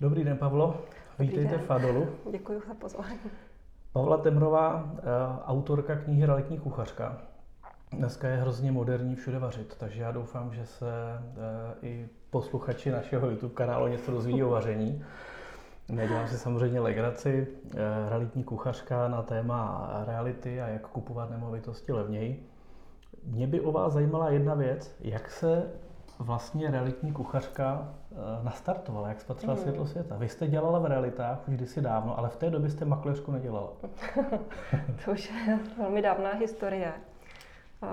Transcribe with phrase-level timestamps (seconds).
[0.00, 0.66] Dobrý den, Pavlo.
[1.18, 1.60] Dobrý Vítejte den.
[1.60, 2.08] v Fadolu.
[2.30, 3.18] Děkuji za pozvání.
[3.92, 5.02] Pavla Temrová, eh,
[5.44, 7.18] autorka knihy Realitní kuchařka.
[7.92, 13.30] Dneska je hrozně moderní všude vařit, takže já doufám, že se eh, i posluchači našeho
[13.30, 15.04] YouTube kanálu něco dozví o vaření.
[15.88, 17.46] Nedělám si samozřejmě legraci.
[17.74, 22.50] Eh, Realitní kuchařka na téma reality a jak kupovat nemovitosti levněji.
[23.24, 25.70] Mě by o vás zajímala jedna věc, jak se
[26.18, 29.62] vlastně realitní kuchařka eh, nastartovala, jak spatřila Hmm.
[29.62, 30.16] světlo světa.
[30.16, 33.72] Vy jste dělala v realitách už kdysi dávno, ale v té době jste makléřku nedělala.
[35.04, 36.92] To už je velmi dávná historie,
[37.82, 37.86] eh,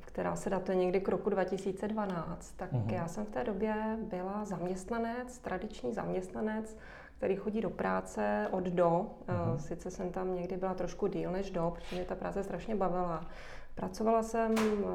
[0.00, 2.52] která se datuje někdy k roku 2012.
[2.56, 2.90] Tak Mhm.
[2.90, 3.74] já jsem v té době
[4.10, 6.76] byla zaměstnanec, tradiční zaměstnanec,
[7.16, 9.06] který chodí do práce od do.
[9.28, 9.58] Mhm.
[9.58, 13.24] Sice jsem tam někdy byla trošku díl než do, protože mě ta práce strašně bavila.
[13.74, 14.54] Pracovala jsem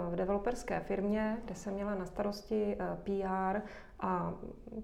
[0.09, 3.59] v developerské firmě, kde jsem měla na starosti eh, PR
[3.99, 4.33] a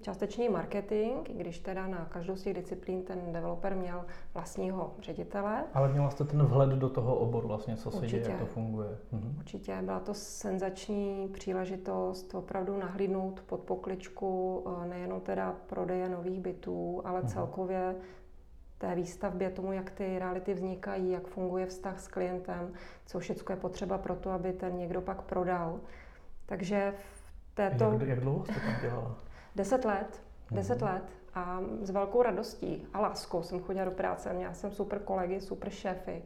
[0.00, 4.04] částečný marketing, i když teda na každou z těch disciplín ten developer měl
[4.34, 5.64] vlastního ředitele.
[5.74, 8.30] Ale měla jste ten vhled do toho oboru, vlastně, co se děje, Určitě.
[8.30, 8.98] jak to funguje.
[9.12, 9.34] Mhm.
[9.38, 17.02] Určitě byla to senzační příležitost opravdu nahlídnout pod pokličku eh, nejenom teda prodeje nových bytů,
[17.04, 17.28] ale Mhm.
[17.28, 17.94] celkově
[18.78, 22.72] té výstavbě, tomu, jak ty reality vznikají, jak funguje vztah s klientem,
[23.06, 25.80] co všechno je potřeba pro to, aby ten někdo pak prodal.
[26.46, 27.92] Takže v této...
[27.92, 29.16] Jak, jak dlouho jste tam dělala?
[29.56, 30.92] Deset let, deset Mhm.
[30.92, 31.02] let
[31.34, 34.32] a s velkou radostí a láskou jsem chodila do práce.
[34.32, 36.22] Měla jsem super kolegy, super šéfy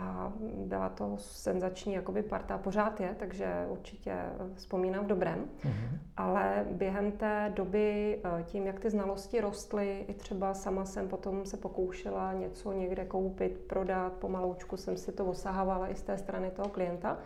[0.00, 2.58] a byla to senzační jakoby parta.
[2.58, 4.14] Pořád je, takže určitě
[4.54, 5.44] vzpomínám v dobrém.
[5.64, 5.98] Mhm.
[6.16, 11.46] Ale během té doby, eh, tím, jak ty znalosti rostly, i třeba sama jsem potom
[11.46, 16.50] se pokoušela něco někde koupit, prodat, pomaloučku jsem si to osahovala i z té strany
[16.50, 17.18] toho klienta,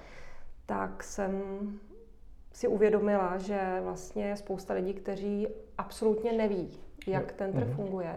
[0.66, 1.42] tak jsem
[2.52, 7.76] si uvědomila, že vlastně je spousta lidí, kteří absolutně neví, jak ten trh Mhm.
[7.76, 8.16] funguje.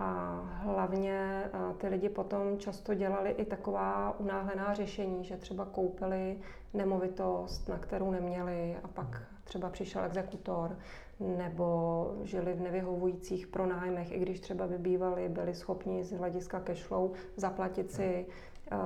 [0.00, 6.38] A hlavně eh, ty lidi potom často dělali i taková unáhlená řešení, že třeba koupili
[6.74, 10.76] nemovitost, na kterou neměli a pak třeba přišel exekutor,
[11.20, 17.10] nebo žili v nevyhovujících pronájmech, i když třeba by bývali, byli schopni z hlediska cashflow
[17.36, 18.26] zaplatit si
[18.72, 18.76] eh,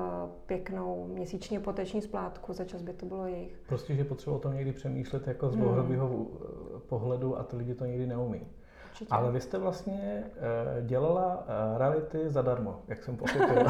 [0.47, 3.61] pěknou měsíční hypoteční splátku, za čas by to bylo jejich.
[3.67, 5.63] Prostě, že potřeba o tom někdy přemýšlet jako z Hmm.
[5.63, 8.47] dlouhodobého eh, pohledu a ty lidi to někdy neumí.
[8.93, 9.09] Určitě.
[9.11, 11.45] Ale vy jste vlastně eh, dělala
[11.75, 13.65] eh, reality zadarmo, jak jsem pochopil.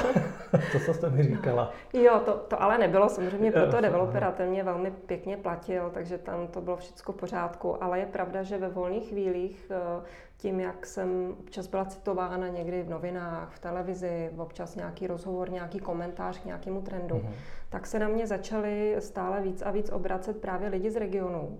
[0.73, 1.71] to, co jste mi říkala.
[1.93, 6.19] Jo, to, to ale nebylo samozřejmě pro toho developera, ten mě velmi pěkně platil, takže
[6.19, 7.85] tam to bylo všechno v pořádku.
[7.85, 10.03] Ale je pravda, že ve volných chvílích, eh,
[10.37, 15.79] tím, jak jsem občas byla citována někdy v novinách, v televizi, občas nějaký rozhovor, nějaký
[15.79, 17.33] komentář k nějakému trendu, Mhm.
[17.69, 21.59] tak se na mě začali stále víc a víc obracet právě lidi z regionu.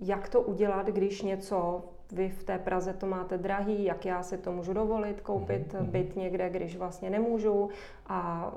[0.00, 4.38] Jak to udělat, když něco vy v té Praze to máte drahý, jak já si
[4.38, 5.90] to můžu dovolit, koupit Mhm, mhm.
[5.90, 7.68] byt někde, když vlastně nemůžu
[8.06, 8.52] a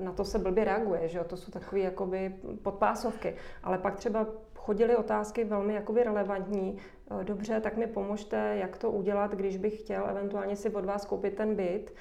[0.00, 1.24] eh, na to se blbě reaguje, že jo?
[1.24, 3.34] to jsou takové jakoby podpásovky.
[3.62, 6.78] Ale pak třeba chodily otázky velmi jakoby relevantní,
[7.10, 11.04] Eh, dobře, tak mi pomožte, jak to udělat, když bych chtěl eventuálně si od vás
[11.04, 11.94] koupit ten byt,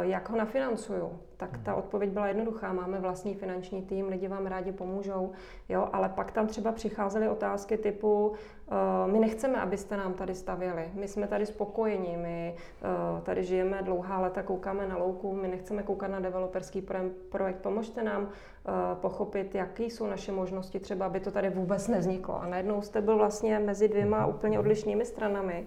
[0.00, 1.18] jak ho nafinancuju.
[1.36, 5.32] Tak ta odpověď byla jednoduchá, máme vlastní finanční tým, lidi vám rádi pomůžou,
[5.68, 10.90] jo, ale pak tam třeba přicházely otázky typu, eh, my nechceme, abyste nám tady stavěli,
[10.94, 15.82] my jsme tady spokojení, my eh, tady žijeme dlouhá leta, koukáme na louku, my nechceme
[15.82, 21.20] koukat na developerský pro- projekt, pomožte nám eh, pochopit, jaké jsou naše možnosti, třeba aby
[21.20, 22.42] to tady vůbec nevzniklo.
[22.42, 25.66] A najednou jste byl vlastně mezi dvěma úplně odlišnými stranami.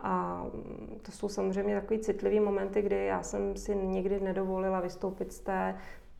[0.00, 5.32] A mm, to jsou samozřejmě takový citlivý momenty, kdy já jsem si nikdy nedovolila vystoupit
[5.32, 5.74] z té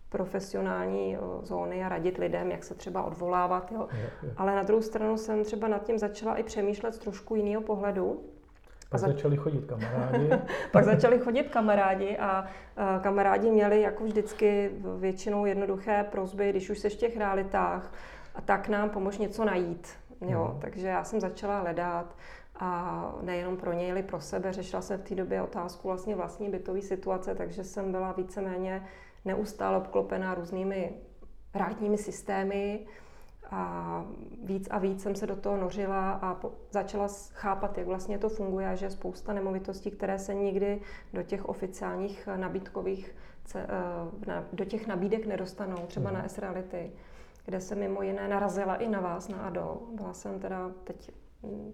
[0.08, 3.72] profesionální zóny a radit lidem, jak se třeba odvolávat.
[3.72, 3.88] Jo.
[4.36, 8.20] Ale na druhou stranu jsem třeba nad tím začala i přemýšlet z trošku jiného pohledu.
[8.90, 10.30] Pak za- začali chodit kamarádi.
[10.72, 16.78] Pak začali chodit kamarádi a a kamarádi měli jako vždycky většinou jednoduché prozby, když už
[16.78, 17.92] se v těch realitách,
[18.34, 19.88] a tak nám pomož něco najít.
[20.20, 20.60] Jo, Mhm.
[20.60, 22.16] takže já jsem začala hledat
[22.58, 24.52] a nejenom pro něj, ale pro sebe.
[24.52, 28.86] Řešila jsem v té době otázku vlastně vlastní bytové situace, takže jsem byla víceméně
[29.24, 30.92] neustále obklopená různými
[31.54, 32.86] realitními systémy
[33.50, 34.04] a
[34.44, 38.28] víc a víc jsem se do toho nořila a po, začala chápat, jak vlastně to
[38.28, 40.80] funguje a že je spousta nemovitostí, které se nikdy
[41.12, 43.14] do těch oficiálních nabídkových,
[43.54, 43.66] eh,
[44.52, 46.18] do těch nabídek nedostanou, třeba Mhm.
[46.18, 46.92] na S-Reality,
[47.44, 49.78] kde jsem mimo jiné narazila i na vás, na Adol.
[49.92, 51.10] Byla jsem teda teď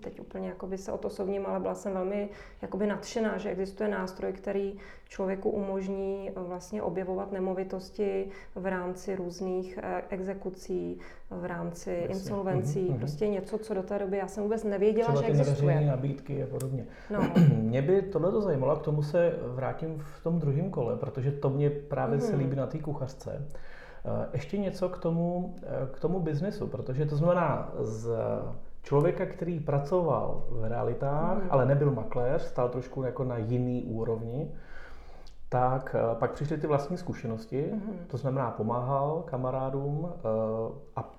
[0.01, 2.29] teď úplně jakoby se osobním, ale byla jsem velmi
[2.63, 4.79] jakoby nadšená, že existuje nástroj, který
[5.09, 10.99] člověku umožní vlastně objevovat nemovitosti v rámci různých eh, exekucí,
[11.31, 12.07] v rámci Jasně.
[12.15, 12.99] insolvencí, mm-hmm.
[12.99, 15.75] prostě něco, co do té doby já jsem vůbec nevěděla, Třeba že existuje.
[15.75, 16.87] Třeba nabídky a podobně.
[17.11, 17.21] No.
[17.57, 21.51] mě by tohle to zajímalo, k tomu se vrátím v tom druhém kole, protože to
[21.51, 22.31] mě právě mm-hmm.
[22.31, 23.47] se líbí na té kuchařce.
[24.05, 28.11] Eh, ještě něco k tomu, eh, k tomu biznesu, protože to znamená z
[28.83, 31.49] člověka, který pracoval v realitách, mm.
[31.51, 34.55] ale nebyl makléř, stál trošku jako na jiný úrovni,
[35.49, 37.99] tak eh, pak přišly ty vlastní zkušenosti, mm.
[38.07, 40.13] to znamená pomáhal kamarádům
[40.97, 41.15] a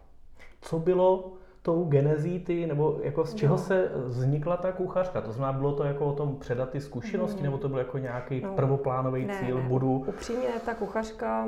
[0.61, 1.33] co bylo
[1.63, 3.61] tou genezí ty, nebo jako z čeho no.
[3.61, 5.21] se vznikla ta kuchařka?
[5.21, 7.43] To znamená, bylo to jako o tom předat ty zkušenosti, mm.
[7.43, 8.55] nebo to byl jako nějaký no.
[8.55, 9.69] prvoplánový ne, cíl, ne.
[9.69, 10.03] budu...
[10.07, 11.45] Upřímně, ta kuchařka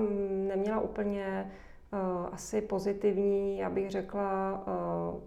[0.47, 1.51] neměla úplně
[1.93, 1.99] uh,
[2.31, 4.63] asi pozitivní, já bych řekla,
[5.13, 5.19] uh,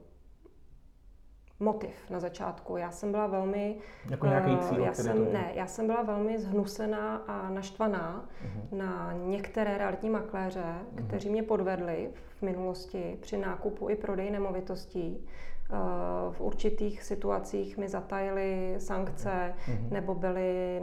[1.60, 2.76] motiv na začátku.
[2.76, 3.76] Já jsem byla velmi...
[4.10, 8.24] Jako nějaký eh, cíl, já jsem, to Ne, já jsem byla velmi zhnusená a naštvaná
[8.44, 8.78] uh-huh.
[8.78, 11.06] na některé realitní makléře, uh-huh.
[11.06, 15.26] kteří mě podvedli v minulosti při nákupu i prodeji nemovitostí.
[15.72, 19.92] Eh, v určitých situacích mi zatajili sankce uh-huh.
[19.92, 20.80] nebo byly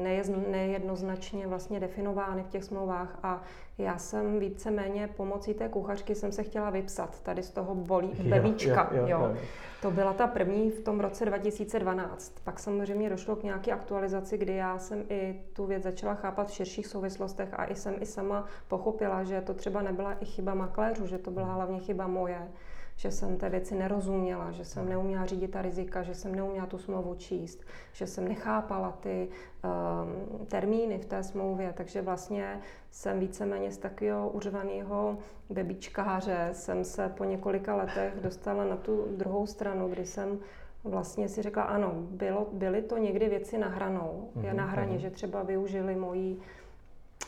[0.52, 3.42] nejednoznačně vlastně definovány v těch smlouvách a
[3.78, 8.90] já jsem víceméně pomocí té kuchařky jsem se chtěla vypsat tady z toho bolí, bebíčka.
[8.92, 9.20] Jo, jo, jo.
[9.20, 9.36] Jo.
[9.82, 12.34] To byla ta první v tom roce 2012.
[12.44, 16.54] Pak samozřejmě došlo k nějaké aktualizaci, kdy já jsem i tu věc začala chápat v
[16.54, 21.08] širších souvislostech a i jsem i sama pochopila, že to třeba nebyla i chyba makléřů,
[21.08, 22.48] že to byla hlavně chyba moje
[22.96, 26.78] že jsem té věci nerozuměla, že jsem neuměla řídit ta rizika, že jsem neuměla tu
[26.78, 27.64] smlouvu číst,
[27.94, 32.62] že jsem nechápala ty um, termíny v té smlouvě, takže vlastně
[32.92, 35.18] jsem víceméně z takového uřvaného
[35.50, 40.40] bebičkáře jsem se po několika letech dostala na tu druhou stranu, kdy jsem
[40.84, 44.54] vlastně si řekla, ano, bylo, byly to někdy věci na hranou, mm-hmm.
[44.54, 45.02] na hraně, mm-hmm.
[45.02, 46.40] že třeba využili moji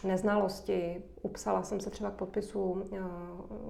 [0.03, 1.03] neznalosti.
[1.21, 2.99] Upsala jsem se třeba k podpisu eh,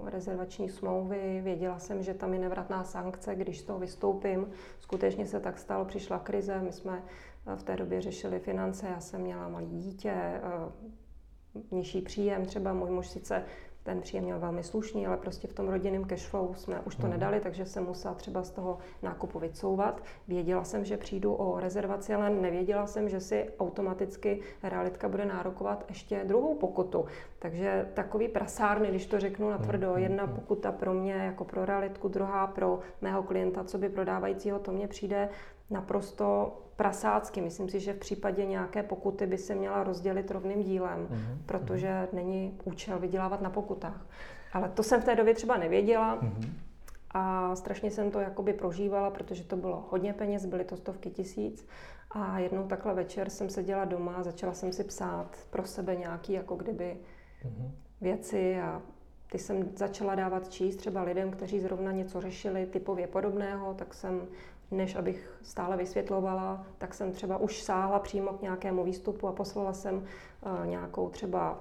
[0.09, 4.49] rezervační smlouvy, věděla jsem, že tam je nevratná sankce, když z toho vystoupím.
[4.79, 7.03] Skutečně se tak stalo, přišla krize, my jsme
[7.47, 10.41] eh, v té době řešili finance, já jsem měla malý dítě, eh,
[11.71, 13.43] nižší příjem, třeba můj muž sice
[13.87, 17.11] ten příjem měl velmi slušný, ale prostě v tom rodinném cashflow jsme už to hmm.
[17.11, 20.03] nedali, takže jsem musela třeba z toho nákupu vycouvat.
[20.27, 25.85] Věděla jsem, že přijdu o rezervaci, ale nevěděla jsem, že si automaticky realitka bude nárokovat
[25.89, 27.05] ještě druhou pokutu.
[27.39, 30.03] Takže takový prasárny, když to řeknu na tvrdo, hmm.
[30.03, 34.71] jedna pokuta pro mě jako pro realitku, druhá pro mého klienta, co by prodávajícího, to
[34.71, 35.29] mně přijde
[35.69, 37.41] naprosto prasácky.
[37.41, 41.37] Myslím si, že v případě nějaké pokuty by se měla rozdělit rovným dílem, mm-hmm.
[41.45, 44.05] protože není účel vydělávat na pokutách.
[44.53, 46.49] Ale to jsem v té době třeba nevěděla mm-hmm.
[47.11, 51.67] a strašně jsem to jakoby prožívala, protože to bylo hodně peněz, byly to stovky tisíc.
[52.11, 56.33] A jednou takhle večer jsem seděla doma a začala jsem si psát pro sebe nějaký
[56.33, 56.97] jako kdyby
[57.45, 57.71] mm-hmm.
[58.01, 58.81] věci a
[59.31, 64.27] ty jsem začala dávat číst třeba lidem, kteří zrovna něco řešili typově podobného, tak jsem
[64.71, 69.73] než abych stále vysvětlovala, tak jsem třeba už sáhla přímo k nějakému výstupu a poslala
[69.73, 71.59] jsem eh, nějakou třeba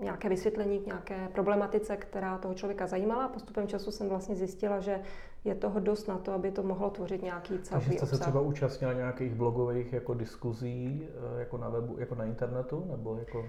[0.00, 3.28] nějaké vysvětlení k nějaké problematice, která toho člověka zajímala.
[3.28, 5.00] Postupem času jsem vlastně zjistila, že
[5.44, 8.40] je toho dost na to, aby to mohlo tvořit nějaký celý Takže jste se třeba
[8.40, 13.44] účastnila nějakých blogových jako diskuzí eh, jako na webu, jako na internetu, nebo jako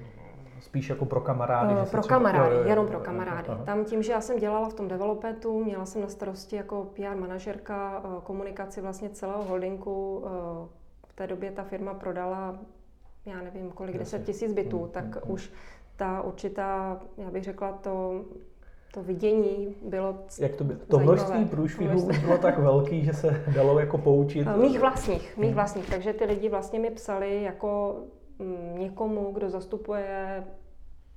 [0.62, 1.74] spíš jako pro kamarády?
[1.74, 2.18] Uh, pro třeba...
[2.18, 3.50] kamarády, jo, jo, jenom pro kamarády.
[3.50, 3.64] Aha.
[3.66, 7.16] Tam tím, že já jsem dělala v tom developetu, měla jsem na starosti jako PR
[7.16, 10.26] manažerka eh, komunikaci vlastně celého holdingu.
[11.08, 12.60] V té době ta firma prodala,
[13.26, 15.52] já nevím kolik, 10 tisíc bytů, hmm, tak hmm, už
[15.96, 18.26] ta určitá, já bych řekla, to
[18.94, 23.44] to vidění bylo Jak to, by, to množství průšvihů už bylo tak velký, že se
[23.56, 24.48] dalo jako poučit?
[24.58, 25.56] Mých vlastních, mých hmm.
[25.56, 25.90] vlastních.
[25.90, 27.96] Takže ty lidi vlastně mi psali jako
[28.78, 30.44] někomu, kdo zastupuje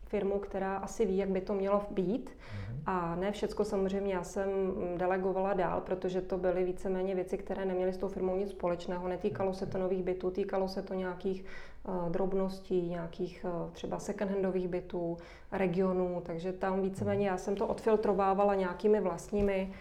[0.04, 2.30] firmu, která asi ví, jak by to mělo být.
[2.30, 2.82] Mm-hmm.
[2.86, 4.48] A ne všecko samozřejmě já jsem
[4.96, 9.08] delegovala dál, protože to byly víceméně věci, které neměly s tou firmou nic společného.
[9.08, 11.44] Netýkalo se to nových bytů, týkalo se to nějakých
[11.88, 15.16] uh, drobností, nějakých uh, třeba second-handových bytů,
[15.52, 19.72] regionů, takže tam víceméně já jsem to odfiltrovávala nějakými vlastními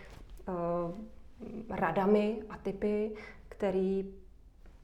[0.47, 0.55] uh,
[1.69, 3.11] radami a typy,
[3.49, 4.13] který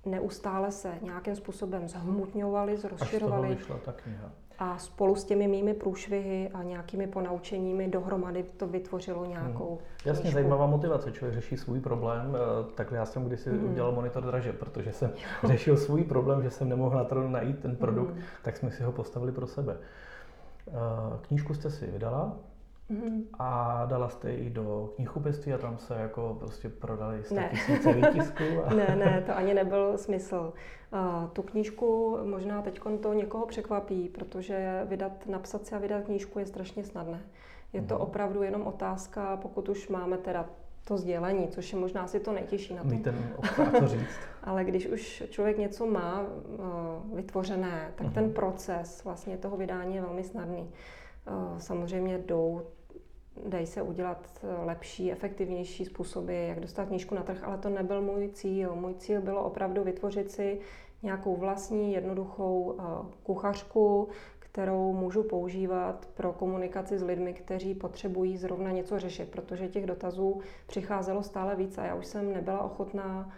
[0.06, 3.48] neustále se nějakým způsobem zhmotňovaly, zrozširovaly.
[3.48, 4.32] Až z toho ta kniha.
[4.60, 9.86] A spolu s těmi mými průšvihy a nějakými ponaučeními dohromady to vytvořilo nějakou hmm.
[10.06, 10.34] Jasně, knížku.
[10.34, 11.12] zajímavá motivace.
[11.12, 12.36] Člověk řeší svůj problém.
[12.36, 13.72] Eh, takhle já jsem kdysi hmm.
[13.72, 15.12] udělal monitor draže, protože jsem
[15.44, 18.22] řešil svůj problém, že jsem nemohl na trhu najít ten produkt, hmm.
[18.44, 19.78] tak jsme si ho postavili pro sebe.
[20.68, 20.72] Eh,
[21.22, 22.38] knížku jste si vydala,
[22.92, 23.24] Mm-hmm.
[23.40, 28.44] A dala jste ji do knihkupectví a tam se jako prostě prodali tisíce výtisků?
[28.66, 28.74] A...
[28.74, 30.54] ne, ne, to ani nebyl smysl.
[30.94, 36.40] Uh, tu knížku možná teď to někoho překvapí, protože vydat, napsat si a vydat knížku
[36.40, 37.22] je strašně snadné.
[37.74, 38.02] Je to mm-hmm.
[38.02, 40.46] opravdu jenom otázka, pokud už máme teda
[40.88, 42.92] to sdělení, což je možná asi to nejtěžší na tom.
[42.92, 43.34] Mít ten
[43.80, 44.20] to říct.
[44.44, 48.14] Ale když už člověk něco má uh, vytvořené, tak uh-huh.
[48.14, 50.62] ten proces vlastně toho vydání je velmi snadný.
[50.62, 52.62] Uh, samozřejmě jdou
[53.46, 58.30] dají se udělat lepší, efektivnější způsoby, jak dostat knížku na trh, ale to nebyl můj
[58.30, 58.76] cíl.
[58.76, 60.60] Můj cíl bylo opravdu vytvořit si
[61.04, 62.84] nějakou vlastní, jednoduchou uh,
[63.24, 64.08] kuchařku,
[64.40, 70.42] kterou můžu používat pro komunikaci s lidmi, kteří potřebují zrovna něco řešit, protože těch dotazů
[70.68, 73.34] přicházelo stále víc a já už jsem nebyla ochotná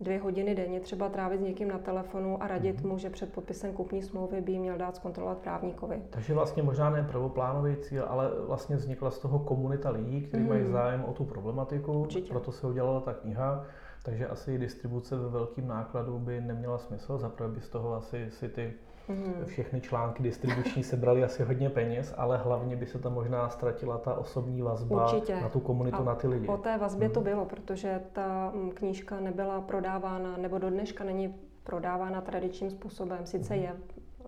[0.00, 2.88] dvě hodiny denně třeba trávit s někým na telefonu a radit mm-hmm.
[2.88, 6.02] mu, že před podpisem kupní smlouvy by měl dát zkontrolovat právníkovi.
[6.10, 10.48] Takže vlastně možná ne prvoplánový cíl, ale vlastně vznikla z toho komunita lidí, kteří mm.
[10.48, 12.30] mají zájem o tu problematiku, Určitě.
[12.30, 13.64] proto se udělala ta kniha.
[14.02, 18.48] Takže asi distribuce ve velkým nákladu by neměla smysl, zaprvé by z toho asi si
[18.48, 18.74] ty
[19.08, 19.44] Mm.
[19.46, 24.14] Všechny články distribuční sebrali asi hodně peněz, ale hlavně by se tam možná ztratila ta
[24.14, 25.40] osobní vazba Určitě.
[25.40, 26.48] na tu komunitu, A na ty lidi.
[26.48, 27.14] O té vazbě mm.
[27.14, 31.34] to bylo, protože ta mm, knížka nebyla prodávána, nebo do dneška není
[31.64, 33.26] prodávána tradičním způsobem.
[33.26, 33.62] Sice mm.
[33.62, 33.76] je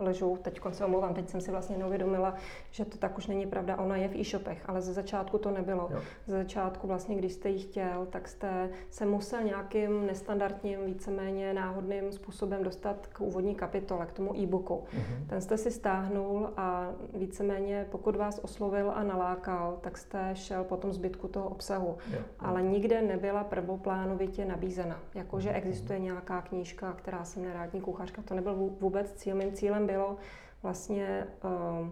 [0.00, 2.35] ležou, teď se omlouvám, teď jsem si vlastně neuvědomila,
[2.71, 5.88] že to tak už není pravda, ona je v e-shopech, ale ze začátku to nebylo.
[5.90, 6.00] Jo.
[6.26, 12.12] Ze začátku vlastně, když jste ji chtěl, tak jste se musel nějakým nestandardním, víceméně náhodným
[12.12, 14.85] způsobem dostat k úvodní kapitole, k tomu e-booku.
[14.92, 15.26] Mm-hmm.
[15.28, 20.76] Ten jste si stáhnul a víceméně, pokud vás oslovil a nalákal, tak jste šel po
[20.76, 21.97] tom zbytku toho obsahu.
[22.12, 22.19] Jo.
[22.38, 25.00] Ale nikde nebyla prvoplánovitě nabízena.
[25.14, 25.57] Jakože mm-hmm.
[25.57, 29.37] existuje nějaká knížka, která se jmenuje Rádní kuchařka, to nebyl vůbec cíl.
[29.37, 30.16] Mým cílem bylo
[30.62, 31.88] vlastně uh,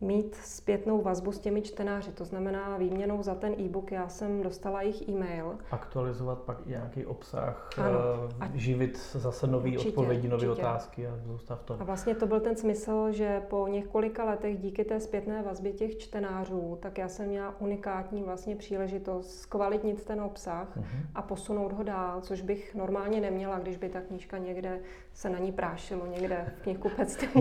[0.00, 3.92] mít zpětnou vazbu s těmi čtenáři, to znamená výměnou za ten e-book.
[3.92, 5.58] Já jsem dostala jejich e-mail.
[5.70, 7.98] Aktualizovat pak i nějaký obsah, ano,
[8.40, 11.76] a živit zase nový určitě, odpovědi, nové otázky a zůstav to.
[11.80, 15.98] A vlastně to byl ten smysl, že po několika letech díky té zpětné vazbě těch
[15.98, 20.84] čtenářů, tak já jsem měla unikátní vlastně příležitost zkvalitnit ten obsah uh-huh.
[21.14, 24.80] a posunout ho dál, což bych normálně neměla, když by ta knížka někde
[25.12, 27.28] se na ní prášilo, někde v knihkupectví,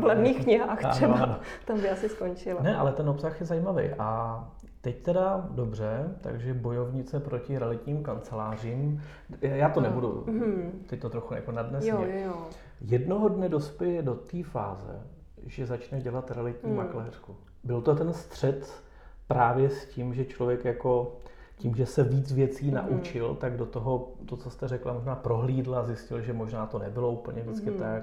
[0.00, 1.14] v levných knihách třeba.
[1.14, 1.38] Ano, ano.
[1.64, 2.62] Tam by asi skončila.
[2.62, 3.90] Ne, ale ten obsah je zajímavý.
[3.98, 9.02] A teď teda dobře, takže bojovnice proti realitním kancelářím.
[9.40, 10.70] Já to nebudu, mm-hmm.
[10.86, 11.90] teď to trochu jako nadnesně.
[11.90, 12.46] Jo, jo, jo.
[12.80, 15.00] Jednoho dne dospěje do té fáze,
[15.46, 16.76] že začne dělat realitní mm.
[16.76, 17.36] makléřku.
[17.64, 18.82] Byl to ten střed
[19.26, 21.16] právě s tím, že člověk jako
[21.56, 22.74] tím, že se víc věcí mm.
[22.74, 27.10] naučil, tak do toho, to, co jste řekla, možná prohlídla, zjistil, že možná to nebylo
[27.10, 27.78] úplně vždycky mm.
[27.78, 28.02] tak.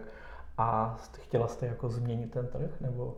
[0.58, 2.82] A chtěla jste jako změnit ten trh?
[2.82, 3.18] Nebo?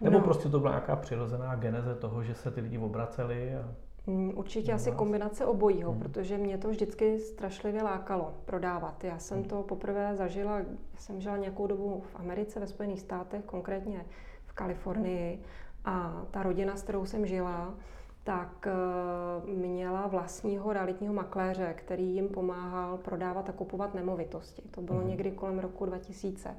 [0.00, 0.24] Nebo no.
[0.24, 3.56] prostě to byla nějaká přirozená geneze toho, že se ty lidi obraceli?
[3.56, 3.68] A...
[4.06, 6.00] Mm, určitě asi kombinace obojího, hmm.
[6.00, 9.04] protože mě to vždycky strašlivě lákalo prodávat.
[9.04, 9.48] Já jsem hmm.
[9.48, 10.64] to poprvé zažila, já
[10.98, 14.04] jsem žila nějakou dobu v Americe, ve Spojených státech, konkrétně
[14.46, 15.42] v Kalifornii
[15.84, 17.74] a ta rodina, s kterou jsem žila,
[18.24, 24.62] tak eh, měla vlastního realitního makléře, který jim pomáhal prodávat a kupovat nemovitosti.
[24.70, 25.08] To bylo hmm.
[25.08, 26.56] někdy kolem roku 2000.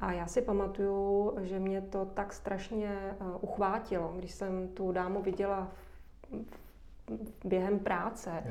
[0.00, 5.22] A já si pamatuju, že mě to tak strašně eh, uchvátilo, když jsem tu dámu
[5.22, 5.68] viděla
[7.44, 8.44] během práce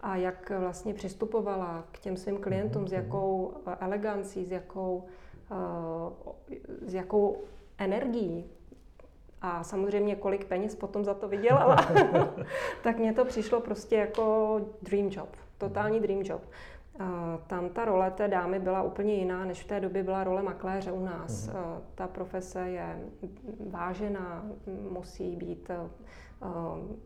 [0.00, 3.76] a jak vlastně přistupovala k těm svým klientům, s mhm, jakou mhm.
[3.80, 5.04] elegancí, s jakou,
[5.50, 6.54] eh,
[6.86, 7.42] s jakou
[7.78, 8.44] energií
[9.42, 11.76] a samozřejmě kolik peněz potom za to vydělala,
[12.82, 15.28] tak mně to přišlo prostě jako dream job,
[15.58, 16.42] totální dream job.
[17.46, 20.92] Tam ta role té dámy byla úplně jiná, než v té době byla role makléře
[20.92, 21.48] u nás.
[21.48, 21.80] Uh-huh.
[21.94, 22.98] Ta profese je
[23.70, 24.46] vážená,
[24.90, 25.70] musí být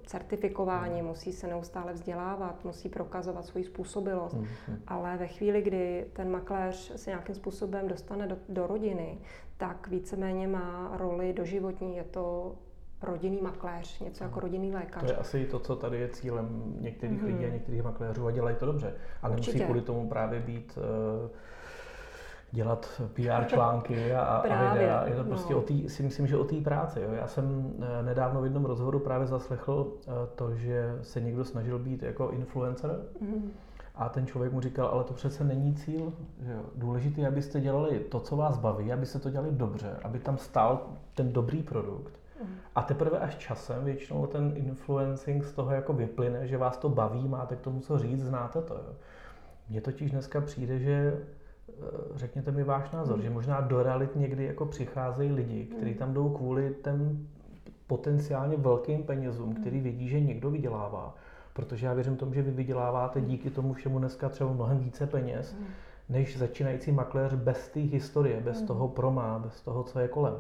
[0.07, 1.07] certifikováni, uh-huh.
[1.07, 4.37] musí se neustále vzdělávat, musí prokazovat svoji způsobilost.
[4.37, 4.79] Uh-huh.
[4.87, 9.19] Ale ve chvíli, kdy ten makléř se nějakým způsobem dostane do, do rodiny,
[9.63, 11.97] tak víceméně má roli doživotní.
[11.97, 12.55] Je to
[13.03, 15.03] rodinný makléř, něco jako rodinný lékař.
[15.03, 17.27] To je asi to, co tady je cílem některých mm-hmm.
[17.27, 18.95] lidí a některých makléřů a dělají to dobře.
[19.23, 20.79] A nemusí kvůli tomu právě být
[21.23, 21.31] uh,
[22.51, 25.07] dělat PR články a, a videa.
[25.07, 25.59] Je to prostě no.
[25.59, 27.01] o tý, si myslím, že o té práci.
[27.01, 27.13] Jo.
[27.13, 31.79] Já jsem eh, nedávno v jednom rozhovoru právě zaslechl uh, to, že se někdo snažil
[31.79, 33.07] být jako influencer.
[33.21, 33.53] Mm.
[33.95, 36.13] A ten člověk mu říkal, ale to přece není cíl.
[36.41, 36.63] Že jo.
[36.75, 40.87] Důležité je, abyste dělali to, co vás baví, abyste to dělali dobře, aby tam stál
[41.15, 42.13] ten dobrý produkt.
[42.75, 47.29] A teprve až časem většinou ten influencing z toho jako vyplyne, že vás to baví,
[47.29, 48.75] máte k tomu co říct, znáte to.
[48.75, 48.95] Jo.
[49.69, 51.25] Mně totiž dneska přijde, že
[51.69, 51.73] eh,
[52.15, 53.23] řekněte mi váš názor, hmm.
[53.23, 57.27] že možná do realit někdy jako přicházejí lidi, kteří tam jdou kvůli ten,
[57.87, 61.15] potenciálně velkým penězům, který vidí, že někdo vydělává.
[61.53, 65.57] Protože já věřím tomu, že vy vyděláváte díky tomu všemu dneska třeba mnohem více peněz,
[66.09, 70.35] než začínající makléř bez té historie, bez toho promá, bez toho, co je kolem.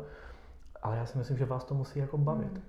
[0.82, 2.60] Ale já si myslím, že vás to musí jako bavit.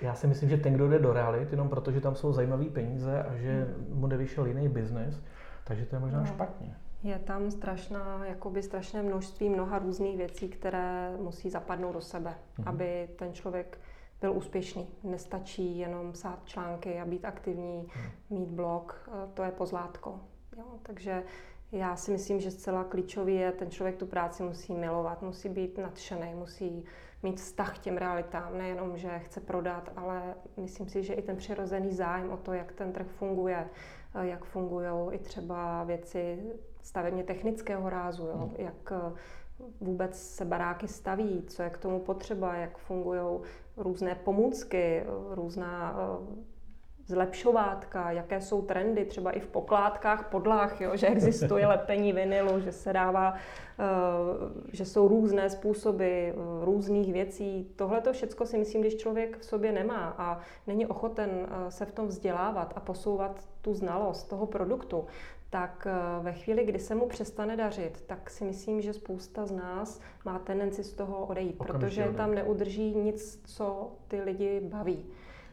[0.00, 3.22] Já si myslím, že ten, kdo jde do realit, jenom protože tam jsou zajímavé peníze
[3.22, 5.22] a že mu nevyšel jiný biznis,
[5.64, 6.26] takže to je možná no.
[6.26, 6.76] špatně.
[7.02, 12.68] Je tam strašná, jakoby strašné množství mnoha různých věcí, které musí zapadnout do sebe, mm-hmm.
[12.68, 13.78] aby ten člověk
[14.24, 14.88] byl úspěšný.
[15.02, 18.38] Nestačí jenom psát články a být aktivní, mm.
[18.38, 20.20] mít blog, to je pozlátko.
[20.56, 20.64] Jo?
[20.82, 21.22] Takže
[21.72, 25.78] já si myslím, že zcela klíčový je, ten člověk tu práci musí milovat, musí být
[25.78, 26.84] nadšený, musí
[27.22, 31.36] mít vztah k těm realitám, nejenom, že chce prodat, ale myslím si, že i ten
[31.36, 33.68] přirozený zájem o to, jak ten trh funguje,
[34.20, 36.38] jak fungují i třeba věci
[36.82, 38.36] stavebně technického rázu, jo?
[38.36, 38.54] Hmm.
[38.58, 38.92] jak
[39.80, 43.40] vůbec se baráky staví, co je k tomu potřeba, jak fungují
[43.76, 45.96] různé pomůcky, eh, různá
[47.06, 52.72] zlepšovátka, jaké jsou trendy, třeba i v pokládkách, podlách, jo, že existuje lepení vinilu, že
[52.72, 53.84] se dává, eh,
[54.72, 56.34] že jsou různé způsoby eh,
[56.64, 57.70] různých věcí.
[57.76, 61.84] Tohle to všechno si myslím, když člověk v sobě nemá a není ochoten eh, se
[61.84, 65.06] v tom vzdělávat a posouvat tu znalost toho produktu,
[65.54, 65.86] tak
[66.22, 70.38] ve chvíli, kdy se mu přestane dařit, tak si myslím, že spousta z nás má
[70.38, 75.06] tendenci z toho odejít, Okamžitě protože tam neudrží nic, co ty lidi baví.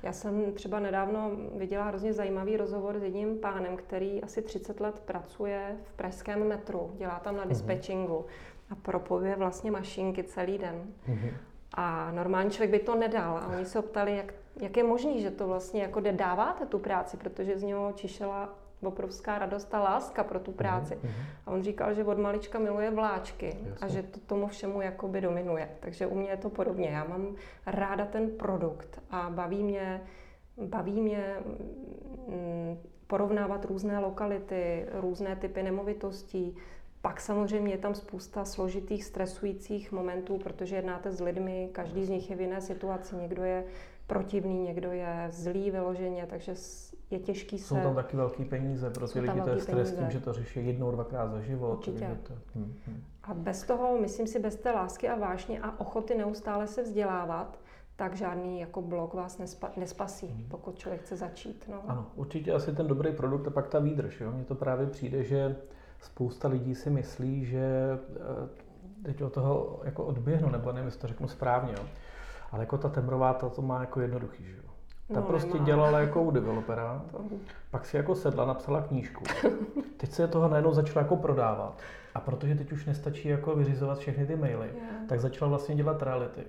[0.03, 4.99] Já jsem třeba nedávno viděla hrozně zajímavý rozhovor s jedním pánem, který asi 30 let
[5.05, 7.49] pracuje v pražském metru, dělá tam na mhm.
[7.49, 8.25] dispatchingu
[8.69, 10.83] a propojuje vlastně mašinky celý den.
[11.09, 11.33] Uh-huh.
[11.73, 13.37] A normální člověk by to nedal.
[13.37, 17.17] A oni se optali, jak, jak je možné, že to vlastně jako dáváte tu práci,
[17.17, 20.95] protože z něho čišela obrovská radost a láska pro tu práci.
[20.95, 21.23] Mm-hmm.
[21.45, 23.85] A on říkal, že od malička miluje vláčky Jasně.
[23.85, 25.69] a že to tomu všemu jakoby dominuje.
[25.79, 26.89] Takže u mě je to podobně.
[26.89, 27.35] Já mám
[27.65, 30.01] ráda ten produkt a baví mě,
[30.57, 31.35] baví mě
[32.27, 36.55] mm, porovnávat různé lokality, různé typy nemovitostí.
[37.01, 42.29] Pak samozřejmě je tam spousta složitých, stresujících momentů, protože jednáte s lidmi, každý z nich
[42.29, 43.15] je v jiné situaci.
[43.15, 43.63] Někdo je
[44.07, 46.55] protivný, někdo je zlý vyloženě, takže
[47.11, 47.67] je těžký se...
[47.67, 50.67] Jsou tam taky velký peníze, pro ty lidi to je stres tím, že to řeší
[50.67, 51.73] jednou, dvakrát za život.
[51.73, 52.17] Určitě.
[52.23, 52.33] To...
[52.55, 53.03] Hmm, hmm.
[53.23, 57.59] A bez toho, myslím si, bez té lásky a vášně a ochoty neustále se vzdělávat,
[57.95, 60.45] tak žádný jako blog vás nespa, nespasí, hmm.
[60.49, 61.65] pokud člověk chce začít.
[61.71, 61.83] No.
[61.87, 64.21] Ano, určitě asi ten dobrý produkt a pak ta výdrž.
[64.21, 64.31] Jo?
[64.31, 65.55] Mně to právě přijde, že
[65.99, 71.07] spousta lidí si myslí, že eh, teď od toho jako odběhnu, nebo nevím, jestli to
[71.07, 71.85] řeknu správně, jo?
[72.51, 74.70] ale jako ta Temrová, ta to má jako jednoduchý, že jo?
[75.13, 75.65] Ta no, prostě nemá.
[75.65, 77.01] dělala jako u developera,
[77.71, 79.23] pak si jako sedla, napsala knížku.
[79.97, 81.77] Teď se toho najednou začala jako prodávat.
[82.15, 85.07] A protože teď už nestačí jako vyřizovat všechny ty maily, yeah.
[85.09, 86.41] tak začala vlastně dělat reality.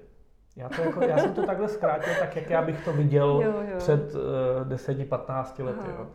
[0.56, 3.52] Já, to jako, já jsem to takhle zkrátil, tak jak já bych to viděl jo,
[3.70, 3.78] jo.
[3.78, 4.20] před uh,
[4.72, 5.90] eh, 10-15 lety.
[5.98, 6.06] Jo.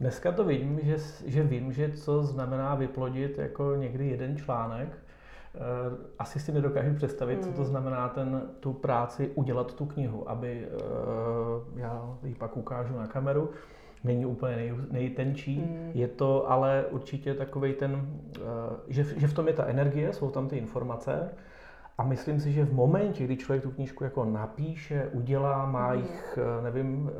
[0.00, 4.88] Dneska to vidím, že, že vím, že co znamená vyplodit jako někdy jeden článek,
[6.18, 7.44] asi si nedokážu představit, hmm.
[7.44, 7.70] co to hmm.
[7.70, 13.50] znamená ten, tu práci udělat tu knihu, aby eh, já ji pak ukážu na kameru.
[14.04, 15.90] Není úplně nej, nejtenčí, hmm.
[15.94, 18.40] je to ale určitě takový ten, eh,
[18.88, 21.30] že, že v tom je ta energie, jsou tam ty informace,
[22.00, 26.00] a myslím si, že v momentě, kdy člověk tu knížku jako napíše, udělá, má mhm.
[26.00, 27.10] jich, nevím,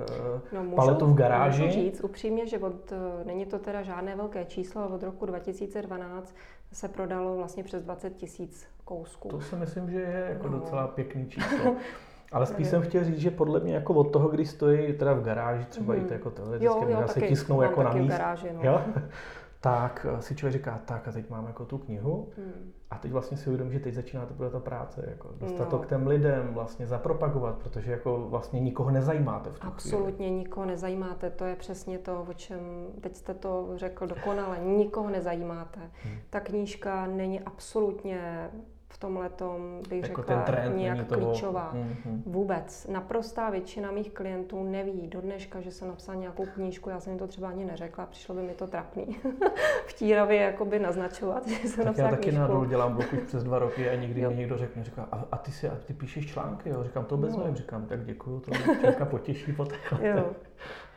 [0.52, 1.62] no, můžu, paletu v garáži.
[1.62, 2.92] Můžu říct upřímně, že od,
[3.24, 6.34] není to teda žádné velké číslo, ale od roku 2012
[6.72, 9.28] se prodalo vlastně přes 20 tisíc kousků.
[9.28, 10.58] To si myslím, že je jako no.
[10.58, 11.76] docela pěkný číslo.
[12.32, 15.22] Ale spíš jsem chtěl říct, že podle mě jako od toho, kdy stojí teda v
[15.22, 16.00] garáži, třeba mm.
[16.00, 18.10] i to jako televizské, se tisknou jako na míst.
[18.10, 18.60] Garáži, no.
[18.62, 18.80] jo?
[19.60, 22.72] tak eh, si člověk říká, tak a teď mám jako tu knihu hmm.
[22.90, 25.70] a teď vlastně si uvědomím, že teď začíná teprve ta práce, jako dostat no.
[25.70, 30.38] to k těm lidem, vlastně zapropagovat, protože jako vlastně nikoho nezajímáte v tu Absolutně chvíli.
[30.38, 32.60] nikoho nezajímáte, to je přesně to, o čem
[33.00, 35.80] teď jste to řekl dokonale, nikoho nezajímáte.
[36.02, 36.18] Hmm.
[36.30, 38.50] Ta knížka není absolutně
[38.92, 41.26] v tomhle tom bych jako řekla trend nějak toho...
[41.26, 41.74] klíčová.
[41.74, 42.22] Mm-hmm.
[42.26, 42.87] Vůbec.
[42.87, 47.18] Naprostá většina mých klientů neví do dneška, že jsem napsala nějakou knížku, já jsem jim
[47.18, 49.16] to třeba ani neřekla, přišlo by mi to trapný.
[49.87, 52.64] Vtíravě jakoby naznačovat, že jsem tak napsala já taky knížku.
[52.64, 55.53] dělám blog už přes dva roky a nikdy mi někdo řekne, říká, a, a, ty
[55.53, 56.85] si, a ty píšeš články, jo?
[56.85, 57.55] Říkám, to bez no.
[57.55, 59.66] říkám, tak děkuju, to mě potěší po
[60.00, 60.31] Jo.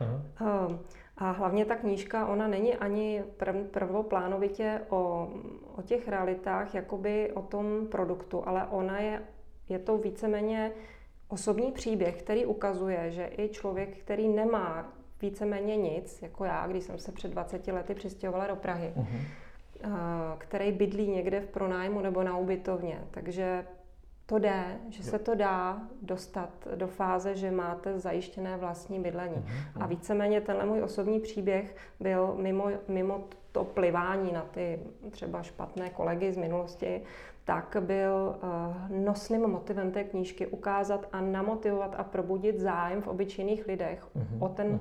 [0.00, 0.66] Aha.
[0.66, 0.78] Um,
[1.16, 5.28] a hlavně ta knížka, ona není ani prv, prvoplánovitě o,
[5.76, 9.22] o těch realitách, jakoby o tom produktu, ale ona je,
[9.68, 10.72] je to víceméně
[11.28, 16.98] osobní příběh, který ukazuje, že i člověk, který nemá víceméně nic, jako já, když jsem
[16.98, 20.36] se před 20 lety přistěhovala do Prahy, uh-huh.
[20.38, 23.66] který bydlí někde v pronájmu nebo na ubytovně, takže
[24.26, 29.36] to jde, že se to dá dostat do fáze, že máte zajištěné vlastní bydlení.
[29.36, 29.82] Mm-hmm.
[29.82, 35.90] A víceméně tenhle můj osobní příběh byl mimo, mimo to plivání na ty třeba špatné
[35.90, 37.02] kolegy z minulosti,
[37.44, 43.66] tak byl uh, nosným motivem té knížky ukázat a namotivovat a probudit zájem v obyčejných
[43.66, 44.44] lidech mm-hmm.
[44.44, 44.80] o, ten, uh,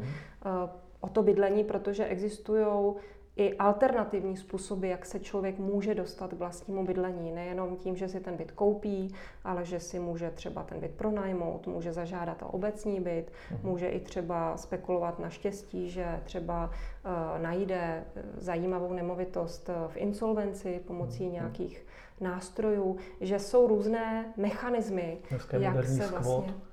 [1.02, 2.96] o to bydlení, protože existují
[3.36, 7.32] i alternativní způsoby, jak se člověk může dostat k vlastnímu bydlení.
[7.32, 11.68] Nejenom tím, že si ten byt koupí, ale že si může třeba ten byt pronajmout,
[11.68, 13.58] může zažádat o obecní byt, uh-huh.
[13.64, 19.98] může i třeba spekulovat na štěstí, že třeba uh, najde eh, zajímavou nemovitost eh, v
[19.98, 21.32] insolvenci pomocí uh-huh.
[21.32, 21.86] nějakých
[22.22, 25.18] nástrojů, že jsou různé mechanismy,
[25.60, 26.18] jak se vlastně...
[26.18, 26.73] Skvot.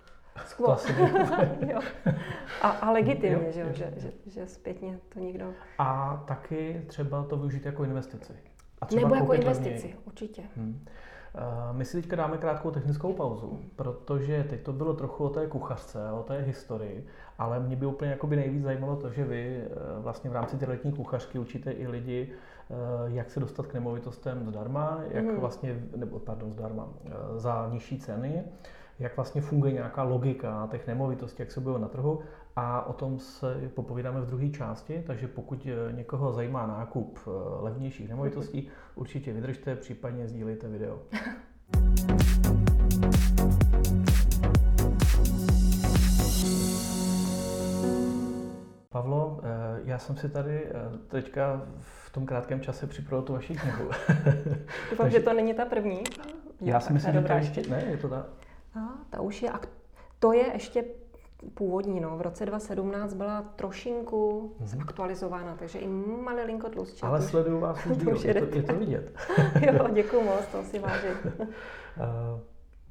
[1.73, 1.81] jo.
[2.63, 5.53] A, a legitimně, jo, že, jo, že, že, že zpětně to nikdo...
[5.79, 8.33] A taky třeba to využít jako investici.
[8.81, 9.97] A třeba Nebo jako investici, levněji.
[10.05, 10.43] určitě.
[10.57, 10.85] Hmm.
[11.73, 16.13] My si teďka dáme krátkou technickou pauzu, protože teď to bylo trochu o té kuchařce,
[16.13, 17.07] o té historii,
[17.39, 20.67] ale mě by úplně jakoby nejvíc zajímalo to, že vy eh, vlastně v rámci té
[20.67, 22.33] letní kuchařky učíte i lidi,
[22.71, 22.75] eh,
[23.07, 25.37] jak se dostat k nemovitostem zdarma, jak mm.
[25.37, 26.89] vlastně, nebo pardon, zdarma,
[27.37, 28.45] za nižší ceny,
[29.01, 32.21] jak vlastně funguje nějaká logika těch nemovitostí, jak se budou na trhu
[32.57, 37.31] a o tom se popovídáme v druhé části, takže pokud eh, někoho zajímá nákup eh,
[37.61, 40.99] levnějších nemovitostí, určitě vydržte, případně sdílejte video.
[48.89, 50.67] Pavlo, eh, já jsem si tady
[51.09, 53.91] teďka v tom krátkém čase připravil tu vaši knihu.
[54.91, 56.03] Doufám, že to není ta první.
[56.61, 58.27] Já si myslím, že to ještě ne, je to ta
[59.11, 59.51] ta už je,
[60.19, 60.85] to je ještě
[61.55, 62.17] původní, no.
[62.19, 64.81] V roce 2017 byla trošinku mm-hmm.
[64.81, 65.89] aktualizována, takže i
[66.23, 67.03] malilinko tlustší.
[67.03, 69.13] Ale sleduju vás už díl, je, to, je to vidět.
[69.61, 71.11] jo, děkuji moc, to si vážím.
[71.97, 72.41] Eh,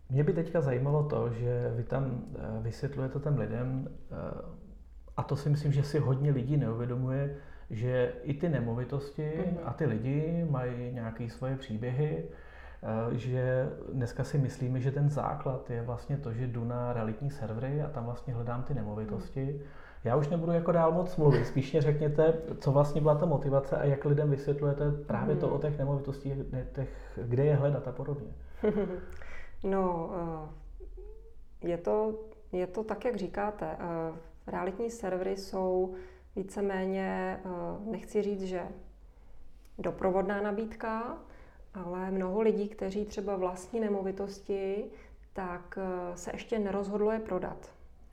[0.09, 4.15] mě by teďka zajímalo to, že vy tam eh, vysvětlujete těm lidem, eh,
[5.17, 7.35] a to si myslím, že si hodně lidí neuvědomuje,
[7.69, 9.59] že i ty nemovitosti mm-hmm.
[9.65, 12.25] a ty lidi mají nějaké svoje příběhy,
[13.11, 17.81] že dneska si myslíme, že ten základ je vlastně to, že jdu na realitní servery
[17.81, 19.61] a tam vlastně hledám ty nemovitosti.
[20.03, 23.77] Já už nebudu jako dál moc mluvit, spíš mě řekněte, co vlastně byla ta motivace
[23.77, 26.33] a jak lidem vysvětlujete právě to o těch nemovitostích,
[26.75, 28.31] těch, kde je hledat a podobně.
[29.63, 30.09] No,
[31.63, 32.19] eh, je to,
[32.51, 33.77] je to tak, jak říkáte.
[33.79, 34.13] Eh,
[34.47, 35.95] realitní servery jsou
[36.35, 37.39] víceméně,
[37.85, 38.61] nechci říct, že
[39.79, 41.17] doprovodná nabídka,
[41.73, 44.85] ale mnoho lidí, kteří třeba vlastní nemovitosti,
[45.33, 47.71] tak eh, se ještě nerozhodlo je prodat.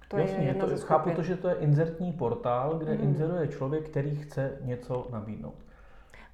[0.09, 3.05] To Jasně, je jedna to, ze chápu to, že to je inzertní portál, kde mm.
[3.05, 5.55] inzeruje člověk, který chce něco nabídnout.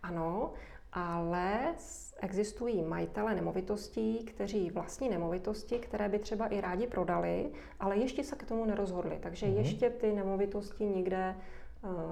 [0.02, 0.52] Ano,
[0.92, 1.74] ale
[2.20, 8.36] existují majitele nemovitostí, kteří vlastní nemovitosti, které by třeba i rádi prodali, ale ještě se
[8.36, 9.18] k tomu nerozhodli.
[9.22, 9.56] Takže mm.
[9.56, 11.34] ještě ty nemovitosti nikde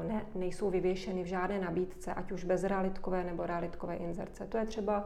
[0.08, 4.46] ne, nejsou vyvěšeny v žádné nabídce, ať už bez realitkové nebo realitkové inzerce.
[4.46, 5.04] To je třeba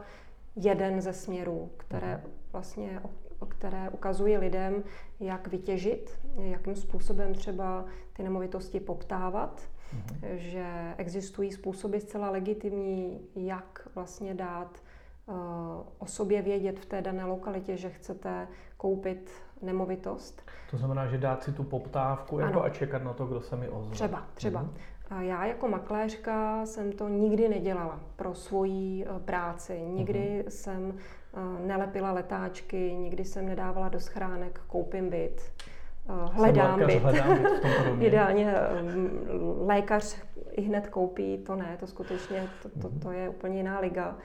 [0.55, 2.31] jeden ze směrů, které mhm.
[2.51, 3.01] vlastně
[3.47, 4.83] které ukazují lidem,
[5.19, 10.35] jak vytěžit, jakým způsobem třeba ty nemovitosti poptávat, mm-hmm.
[10.35, 14.83] že existují způsoby zcela legitimní, jak vlastně dát
[15.25, 15.35] uh,
[15.97, 18.47] o sobě vědět v té dané lokalitě, že chcete
[18.77, 20.41] koupit nemovitost.
[20.71, 23.69] To znamená, že dát si tu poptávku jako a čekat na to, kdo se mi
[23.69, 23.93] ozve.
[23.93, 24.63] Třeba, třeba.
[24.63, 24.95] Mm-hmm.
[25.09, 29.81] A já jako makléřka jsem to nikdy nedělala pro svoji eh, práci.
[29.81, 30.49] Nikdy uh-huh.
[30.49, 35.41] jsem uh, nelepila letáčky, nikdy jsem nedávala do schránek, koupím byt,
[36.09, 37.03] uh, hledám lékař, byt.
[37.03, 37.37] Hledám
[37.99, 38.53] byt Ideálně
[39.65, 40.17] lékař
[40.51, 44.17] i hned koupí, to ne, to skutečně, to, to, to je úplně jiná liga.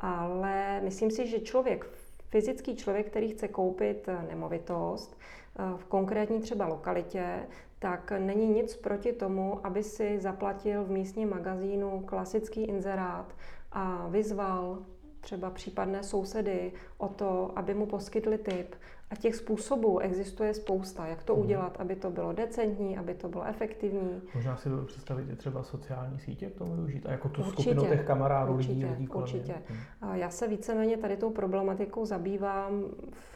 [0.00, 1.86] Ale myslím si, že člověk
[2.30, 5.18] fyzický člověk, který chce koupit eh, nemovitost
[5.58, 7.46] eh, v konkrétní třeba lokalitě,
[7.78, 13.34] tak není nic proti tomu, aby si zaplatil v místním magazínu klasický inzerát
[13.72, 14.78] a vyzval
[15.20, 18.74] třeba případné sousedy o to, aby mu poskytli tip.
[19.10, 21.42] A těch způsobů existuje spousta, jak to mhm.
[21.42, 24.22] udělat, aby to bylo decentní, aby to bylo efektivní.
[24.34, 27.88] Možná si představit i třeba sociální sítě k tomu využít a jako tu určitě, skupinu
[27.88, 29.22] těch kamarádů, určitě, lidí, lidí kolem.
[29.22, 29.54] Určitě.
[29.68, 30.14] Hmm.
[30.14, 32.84] Já se víceméně tady tou problematikou zabývám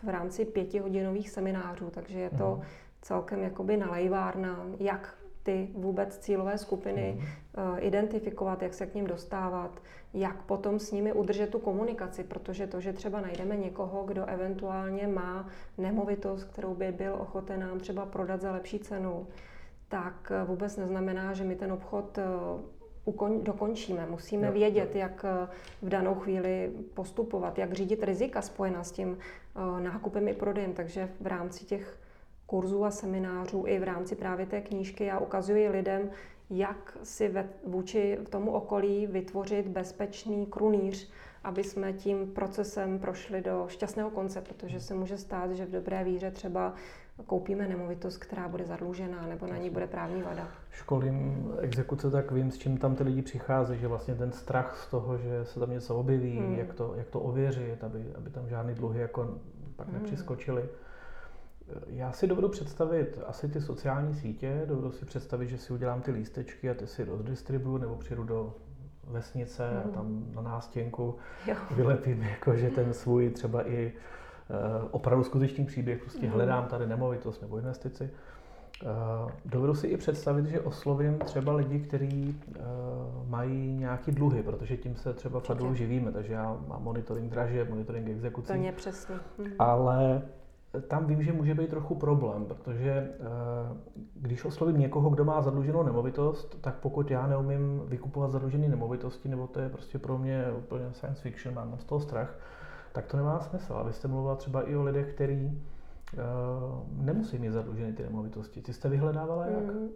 [0.03, 2.65] v rámci pětihodinových seminářů, takže je to hmm.
[3.03, 7.25] celkem jakoby nalejvárna, jak ty vůbec cílové skupiny mm.
[7.79, 9.83] identifikovat, jak se k ním dostávat,
[10.15, 15.07] jak potom s nimi udržet tu komunikaci, protože to, že třeba najdeme někoho, kdo eventuálně
[15.07, 19.27] má nemovitost, kterou by byl ochoten nám třeba prodat za lepší cenu,
[19.89, 22.23] tak eh, vůbec neznamená, že my ten obchod eh,
[23.43, 24.07] dokončíme.
[24.07, 25.01] Musíme jo, vědět, jo.
[25.01, 25.25] jak
[25.83, 29.19] v danou chvíli postupovat, jak řídit rizika spojená s tím
[29.79, 30.73] nákupem i prodejem.
[30.73, 31.99] Takže v rámci těch
[32.47, 36.11] kurzů a seminářů i v rámci právě té knížky já ukazuji lidem,
[36.51, 41.11] jak si ve, vůči tomu okolí vytvořit bezpečný krunýř,
[41.45, 46.05] aby jsme tím procesem prošli do šťastného konce, protože se může stát, že v dobré
[46.05, 46.75] víře třeba
[47.27, 50.49] koupíme nemovitost, která bude zadlužená nebo na ní bude právní vada.
[50.71, 54.91] Školím exekuce, tak vím, s čím tam ty lidi přicházejí, že vlastně ten strach z
[54.91, 56.55] toho, že se tam něco objeví, hmm.
[56.55, 59.39] jak, to, jak to ověřit, aby, aby tam žádný dluhy jako
[59.77, 59.99] pak hmm.
[59.99, 60.69] nepřiskočily.
[61.87, 66.11] Já si dovedu představit asi ty sociální sítě, dovedu si představit, že si udělám ty
[66.11, 68.55] lístečky a ty si rozdistribuju nebo přijdu do
[69.05, 69.79] vesnice mm.
[69.79, 71.57] a tam na nástěnku jo.
[71.71, 73.93] vylepím jako, že ten svůj třeba i
[74.51, 76.33] uh, opravdu skutečný příběh, prostě mm.
[76.33, 78.11] hledám tady nemovitost nebo investici.
[78.83, 82.65] Uh, dovedu si i představit, že oslovím třeba lidi, kteří uh,
[83.29, 88.09] mají nějaký dluhy, protože tím se třeba fadu živíme, takže já mám monitoring draže, monitoring
[88.09, 88.47] exekucí.
[88.47, 89.15] Plně přesně.
[89.39, 89.47] Mm.
[89.59, 90.23] Ale
[90.81, 93.15] tam vím, že může být trochu problém, protože eh,
[94.15, 99.47] když oslovím někoho, kdo má zadluženou nemovitost, tak pokud já neumím vykupovat zadlužené nemovitosti, nebo
[99.47, 102.39] to je prostě pro mě úplně science fiction, mám z toho strach,
[102.93, 103.75] tak to nemá smysl.
[103.75, 105.63] A vy mluvila třeba i o lidech, kteří
[106.13, 108.63] uh, nemusí mít zadlužené ty nemovitosti.
[108.63, 109.65] Ty jste vyhledávala jak?
[109.65, 109.89] Mm.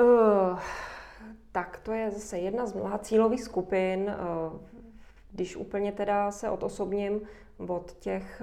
[0.00, 0.58] Uh,
[1.52, 4.14] tak to je zase jedna z mnoha cílových skupin.
[5.32, 7.20] Když úplně teda se odosobním
[7.58, 8.42] od těch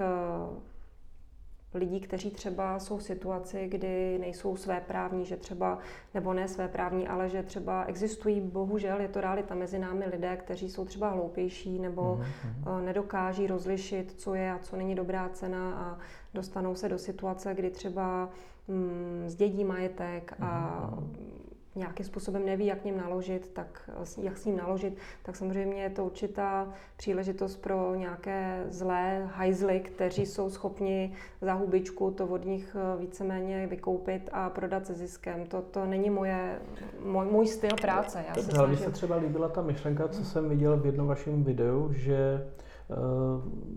[1.74, 5.78] lidí, kteří třeba jsou v situaci, kdy nejsou své právní, že třeba,
[6.14, 10.36] nebo ne své právní, ale že třeba existují, bohužel je to realita mezi námi lidé,
[10.36, 12.84] kteří jsou třeba hloupější nebo mm-hmm.
[12.84, 15.98] nedokáží rozlišit, co je a co není dobrá cena a
[16.34, 18.28] dostanou se do situace, kdy třeba
[18.68, 21.43] mm, zdědí majetek a mm-hmm
[21.76, 23.90] nějakým způsobem neví, jak ním naložit, tak
[24.22, 30.26] jak s ním naložit, tak samozřejmě je to určitá příležitost pro nějaké zlé hajzly, kteří
[30.26, 35.46] jsou schopni za hubičku to od nich eh, víceméně vykoupit a prodat se ziskem.
[35.46, 36.58] To, to není moje,
[37.04, 38.24] můj, můj styl práce.
[38.28, 38.76] Já se snažím...
[38.76, 42.46] se třeba líbila ta myšlenka, co jsem viděl v jednom vašem videu, že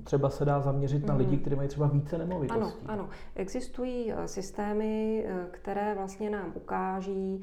[0.03, 1.39] třeba se dá zaměřit na lidi, mhm.
[1.39, 2.61] kteří mají třeba více nemovitostí.
[2.61, 3.09] Ano, ano.
[3.35, 7.41] Existují eh, systémy, eh, které vlastně nám ukáží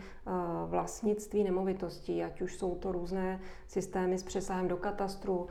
[0.66, 5.46] vlastnictví nemovitostí, ať už jsou to různé systémy s přesahem do katastru.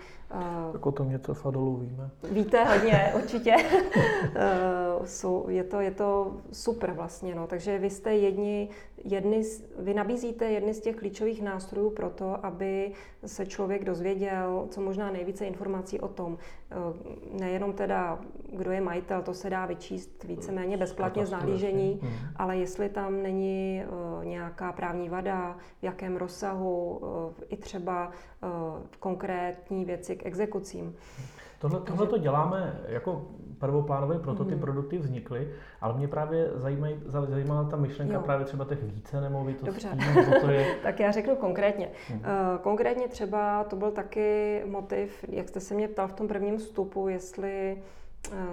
[0.72, 2.10] Tak o tom něco v Adolu víme.
[2.32, 3.56] Víte hodně, určitě.
[5.48, 7.36] je, to, je to super vlastně.
[7.36, 7.48] No.
[7.48, 8.70] Takže vy jste jedni,
[9.04, 9.44] jedny,
[9.80, 12.92] vy nabízíte jedny z těch klíčových nástrojů pro to, aby
[13.26, 16.38] se člověk dozvěděl co možná nejvíce informací o tom,
[16.72, 16.76] eh,
[17.40, 18.20] nejenom teda,
[18.58, 22.12] kdo je majitel, to se dá vyčíst víceméně bezplatně z nahlížení, hmm.
[22.36, 27.02] ale jestli tam není eh, nějaká právní vada, v jakém rozsahu,
[27.42, 28.12] eh, i třeba
[29.00, 30.96] konkrétní věci k exekucím.
[31.60, 33.26] Tohle, tohle to děláme jako
[33.60, 34.62] prvoplánové, proto ty mm.
[34.62, 35.48] produkty vznikly,
[35.82, 38.22] ale mě právě zajímají, zajímala ta myšlenka jo.
[38.22, 39.66] právě třeba těch více nemovitostí.
[39.66, 39.90] Dobře.
[40.42, 40.76] To je...
[40.84, 41.90] tak já řeknu konkrétně.
[42.10, 42.22] Hmm.
[42.62, 47.08] Konkrétně třeba to byl taky motiv, jak jste se mě ptal v tom prvním vstupu,
[47.08, 48.03] jestli eh,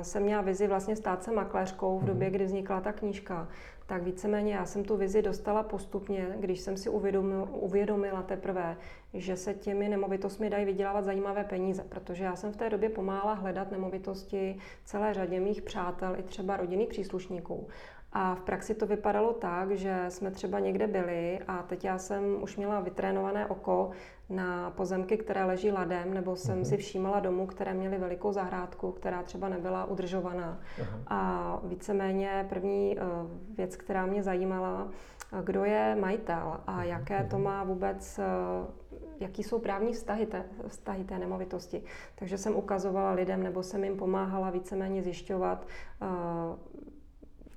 [0.02, 2.35] jsem měla vizi vlastně stát se makléřkou v době, mhm.
[2.35, 3.48] kdy vznikla ta knížka
[3.90, 8.76] tak víceméně já jsem tu vizi dostala postupně, když jsem si uvědomil, uvědomila teprve,
[9.14, 13.35] že se těmi nemovitostmi dají vydělávat zajímavé peníze, protože já jsem v té době pomáhala
[13.35, 17.68] hledat nemovitosti celé řadě mých přátel i třeba rodinných příslušníků.
[18.12, 22.42] A v praxi to vypadalo tak, že jsme třeba někde byli a teď já jsem
[22.42, 23.90] už měla vytrénované oko
[24.31, 26.68] na pozemky, které leží ladem, nebo jsem uh-huh.
[26.68, 30.61] si všímala domů, které měly velikou zahrádku, která třeba nebyla udržovaná.
[30.79, 31.03] Uh-huh.
[31.07, 37.38] A víceméně první uh, věc, která mě zajímala, uh, kdo je majitel a jaké to
[37.38, 41.83] má vůbec, uh, jaký jsou právní vztahy té, vztahy té nemovitosti.
[42.14, 45.66] Takže jsem ukazovala lidem, nebo jsem jim pomáhala víceméně zjišťovat,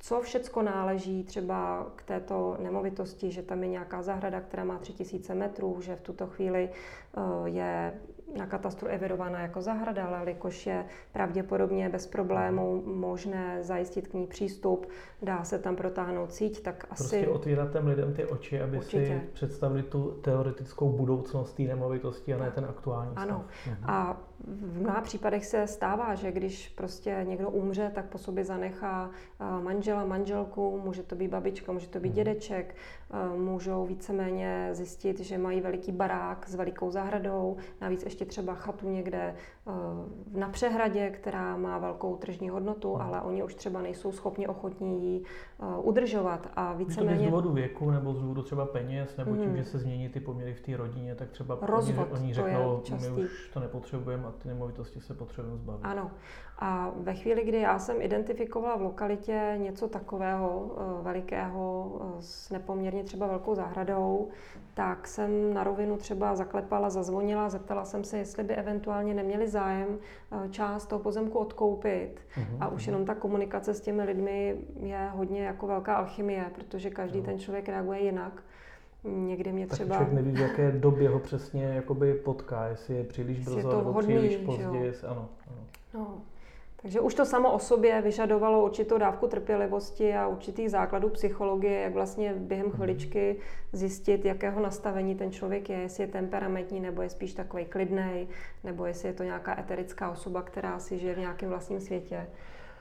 [0.04, 5.34] co všecko náleží třeba k této nemovitosti, že tam je nějaká zahrada, která má 3000
[5.36, 7.94] metrů, že v tuto chvíli eh, je
[8.38, 14.28] na katastru evidovaná jako zahrada, ale jelikož je pravděpodobně bez problémů možné zajistit k ní
[14.28, 14.88] přístup,
[15.22, 17.04] dá se tam protáhnout síť, tak asi...
[17.04, 19.06] Prostě otvírat těm lidem ty oči, aby Určitě.
[19.06, 23.30] si představili tu teoretickou budoucnost té nemovitosti a ne ten aktuální stav.
[23.30, 23.46] Ano.
[23.68, 23.78] Mhm.
[23.90, 29.12] A v mnoha případech se stává, že když prostě někdo umře, tak po sobě zanechá
[29.12, 32.16] eh, manžela, manželku, může to být babička, může to být mhm.
[32.16, 32.76] dědeček,
[33.12, 38.54] eh, můžou víceméně zjistit, že mají veliký barák s velikou zahradou, navíc ještě ještě třeba
[38.54, 39.36] chatu někde
[40.34, 45.24] na přehradě, která má velkou tržní hodnotu, ale oni už třeba nejsou schopni ochotní ji
[45.78, 46.48] udržovat.
[46.56, 47.20] A víceméně...
[47.20, 49.58] z důvodu věku nebo z důvodu třeba peněz, nebo tím, mm.
[49.58, 53.24] že se změní ty poměry v té rodině, tak třeba Rozvod, oni, oni řeknou, my
[53.24, 55.86] už to nepotřebujeme a ty nemovitosti se potřebujeme zbavit.
[55.86, 56.12] Ano.
[56.60, 62.50] A ve chvíli, kdy já jsem identifikovala v lokalitě něco takového eh, velikého eh, s
[62.50, 64.30] nepoměrně třeba velkou zahradou,
[64.74, 69.88] tak jsem na rovinu třeba zaklepala, zazvonila, zeptala jsem se, jestli by eventuálně neměli zájem
[70.32, 72.20] eh, část toho pozemku odkoupit.
[72.38, 72.88] Uh-huh, a už uh-huh.
[72.88, 77.26] jenom ta komunikace s těmi lidmi je hodně jako velká alchymie, protože každý uh-huh.
[77.26, 78.44] ten člověk reaguje jinak.
[79.04, 79.96] Někdy mě tak třeba...
[79.96, 83.78] člověk neví, v jaké době ho přesně jakoby potká, jestli je příliš brzo je to
[83.78, 84.64] nebo hodný, příliš pozdě.
[85.08, 85.60] Ano, ano.
[85.94, 86.22] No.
[86.84, 91.94] Takže už to samo o sobě vyžadovalo určitou dávku trpělivosti a určitých základů psychologie, jak
[91.94, 92.76] vlastně během mhm.
[92.76, 93.36] chviličky
[93.74, 98.28] zjistit, jakého nastavení ten člověk je, jestli je temperamentní, nebo je spíš takový klidný,
[98.64, 102.28] nebo jestli je to nějaká eterická osoba, která si žije v nějakém vlastním světě.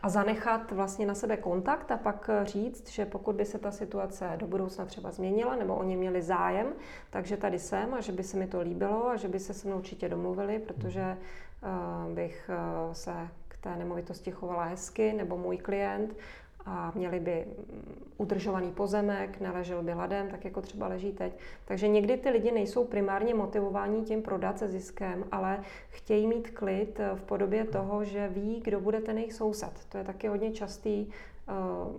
[0.03, 4.31] A zanechat vlastně na sebe kontakt a pak říct, že pokud by se ta situace
[4.37, 6.67] do budoucna třeba změnila, nebo oni měli zájem,
[7.11, 9.69] takže tady jsem a že by se mi to líbilo a že by se se
[9.69, 11.17] mnou určitě domluvili, protože
[11.63, 12.51] uh, bych
[12.87, 13.13] uh, se
[13.63, 16.15] té nemovitosti chovala hezky, nebo můj klient,
[16.67, 17.47] a měli by
[18.17, 21.33] udržovaný pozemek, neležel by ladem, tak jako třeba leží teď.
[21.65, 27.01] Takže někdy ty lidi nejsou primárně motivováni tím prodat se ziskem, ale chtějí mít klid
[27.15, 29.73] v podobě toho, že ví, kdo bude ten jejich soused.
[29.89, 31.93] To je taky hodně častý uh,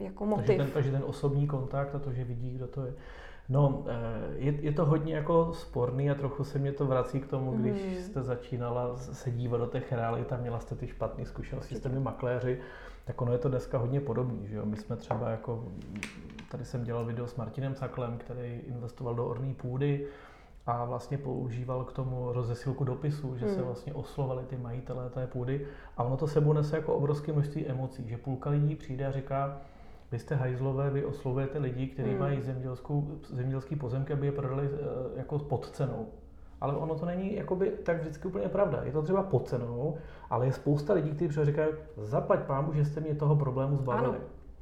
[0.00, 0.46] jako motiv.
[0.46, 2.94] Takže ten, takže ten osobní kontakt a to, že vidí, kdo to je.
[3.48, 7.26] No, eh, je, je to hodně jako sporný a trochu se mě to vrací k
[7.26, 8.02] tomu, když mm.
[8.02, 12.00] jste začínala se dívat do těch realit a měla jste ty špatné zkušenosti s těmi
[12.00, 12.60] makléři,
[13.04, 14.66] tak ono je to dneska hodně podobný, že jo?
[14.66, 15.64] My jsme třeba jako,
[16.50, 20.06] tady jsem dělal video s Martinem Saklem, který investoval do orné půdy
[20.66, 23.64] a vlastně používal k tomu rozesilku dopisů, že se hmm.
[23.64, 28.08] vlastně oslovali ty majitelé té půdy a ono to sebou nese jako obrovské množství emocí,
[28.08, 29.60] že půlka lidí přijde a říká,
[30.14, 32.18] vy jste hajzlové, vy oslovujete lidi, kteří hmm.
[32.18, 34.78] mají zemědělskou, zemědělský pozemky, aby je prodali eh,
[35.18, 36.06] jako pod cenou.
[36.60, 38.80] Ale ono to není jakoby, tak vždycky úplně pravda.
[38.84, 39.96] Je to třeba pod cenou,
[40.30, 44.16] ale je spousta lidí, kteří říkají, zaplať pámu, že jste mě toho problému zbavili.
[44.16, 44.18] Ano.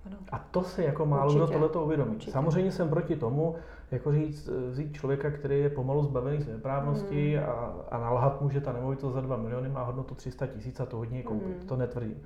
[0.06, 0.16] Ano.
[0.32, 2.14] A to se jako málo kdo tohleto uvědomí.
[2.14, 2.32] Určitě.
[2.32, 3.54] Samozřejmě jsem proti tomu,
[3.90, 7.44] jako říct, vzít člověka, který je pomalu zbavený své právnosti mm.
[7.44, 7.52] a,
[7.90, 10.96] a nalhat mu, že ta nemovitost za 2 miliony má hodnotu 300 tisíc a to
[10.96, 11.60] hodně koupit.
[11.62, 11.68] Mm.
[11.68, 12.22] To netvrdím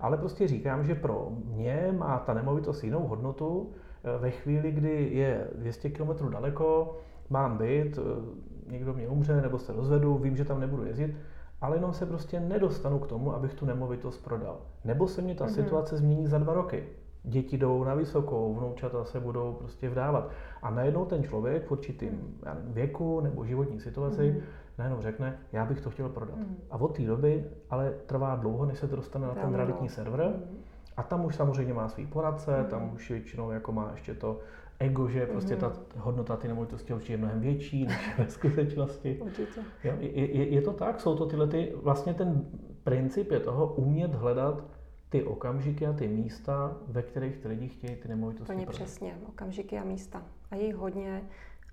[0.00, 3.72] ale prostě říkám, že pro mě má ta nemovitost jinou hodnotu
[4.04, 6.96] eh, ve chvíli, kdy je 200 km daleko,
[7.30, 11.16] mám byt, eh, někdo mě umře nebo se rozvedu, vím, že tam nebudu jezdit,
[11.60, 14.60] ale jenom se prostě nedostanu k tomu, abych tu nemovitost prodal.
[14.84, 15.54] Nebo se mě ta mm-hmm.
[15.54, 16.84] situace změní za dva roky.
[17.22, 20.30] Děti jdou na vysokou, vnoučata se budou prostě vdávat.
[20.62, 22.18] A najednou ten člověk v určitém
[22.64, 26.36] věku nebo životní situaci mm-hmm najednou řekne, já bych to chtěl prodat.
[26.36, 26.56] Mm.
[26.70, 30.26] A od té doby ale trvá dlouho, než se to dostane na ten realitní server.
[30.26, 30.58] Mm.
[30.96, 32.66] A tam už samozřejmě má svý poradce, mm.
[32.66, 34.40] tam už většinou jako má ještě to
[34.78, 39.18] ego, že prostě ta hodnota ty nemovitosti určitě je mnohem větší než ve skutečnosti.
[39.22, 39.60] Určitě.
[39.84, 41.00] Jo, je, je, je to tak?
[41.00, 42.46] Jsou to tyhle ty, vlastně ten
[42.84, 44.64] princip je toho umět hledat
[45.08, 49.78] ty okamžiky a ty místa, ve kterých ty lidi chtějí ty nemovitosti Plně přesně, okamžiky
[49.78, 50.22] a místa.
[50.50, 51.22] A jich hodně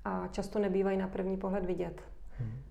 [0.05, 2.01] a často nebývají na první pohled vidět.
[2.39, 2.61] Hmm.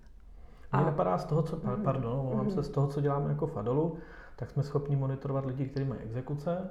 [0.75, 1.83] Mně napadá z toho, co, mm-hmm.
[1.83, 2.47] pardon, mm-hmm.
[2.47, 3.97] se, z toho, co děláme jako Fadolu,
[4.35, 6.69] tak jsme schopni monitorovat lidi, kteří mají exekuce,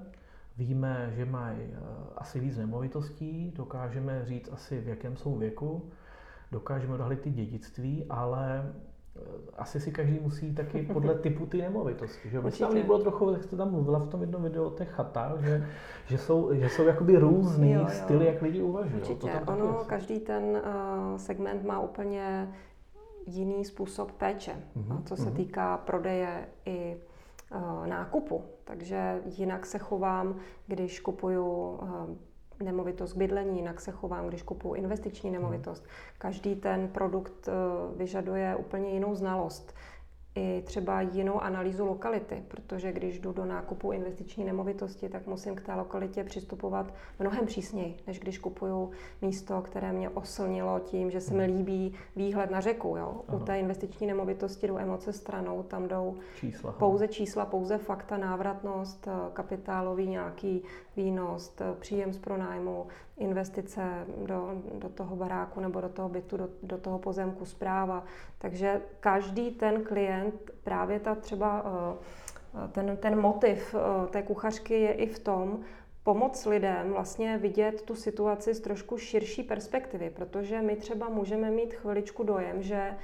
[0.57, 1.77] víme, že mají uh,
[2.17, 5.83] asi víc nemovitostí, dokážeme říct asi v jakém jsou věku,
[6.53, 8.73] dokážeme odhalit ty dědictví, ale
[9.14, 9.23] uh,
[9.57, 12.31] asi si každý musí taky podle typu ty nemovitosti.
[12.31, 12.40] Že?
[12.40, 12.64] Určitě.
[12.64, 15.67] tam bylo trochu, jak jste tam mluvila v tom jednom videu o těch chatách, že,
[16.07, 17.88] že, jsou, že jsou jakoby různý jo, jo.
[17.88, 19.03] styly, jak lidi uvažují.
[19.03, 22.49] Určitě, to tam ono, každý ten uh, segment má úplně
[23.26, 25.02] jiný způsob péče, mm-hmm.
[25.04, 25.37] co se mm-hmm.
[25.37, 26.96] týká prodeje i
[27.54, 28.44] uh, nákupu.
[28.64, 31.88] Takže jinak se chovám, když kupuju uh,
[32.62, 35.38] nemovitost k bydlení, jinak se chovám, když kupuju investiční mhm.
[35.38, 35.84] nemovitost.
[36.18, 39.74] Každý ten produkt uh, vyžaduje úplně jinou znalost
[40.37, 45.62] i třeba jinou analýzu lokality, protože když jdu do nákupu investiční nemovitosti, tak musím k
[45.62, 48.90] té lokalitě přistupovat mnohem přísněji, než když kupuju
[49.23, 52.97] místo, které mě oslnilo tím, že se mi líbí výhled na řeku.
[52.97, 53.20] Jo.
[53.33, 59.09] U té investiční nemovitosti jdou emoce stranou, tam jdou čísla, pouze čísla, pouze fakta, návratnost,
[59.33, 60.62] kapitálový nějaký
[60.97, 62.87] výnos, příjem z pronájmu,
[63.18, 68.05] investice do, do toho baráku nebo do toho bytu, do, do toho pozemku, zpráva.
[68.38, 70.23] Takže každý ten klient,
[70.64, 75.60] právě ta třeba eh, ten, ten motiv eh, té kuchařky je i v tom,
[76.04, 81.75] pomoct lidem vlastně vidět tu situaci z trošku širší perspektivy, protože my třeba můžeme mít
[81.75, 82.96] chviličku dojem, že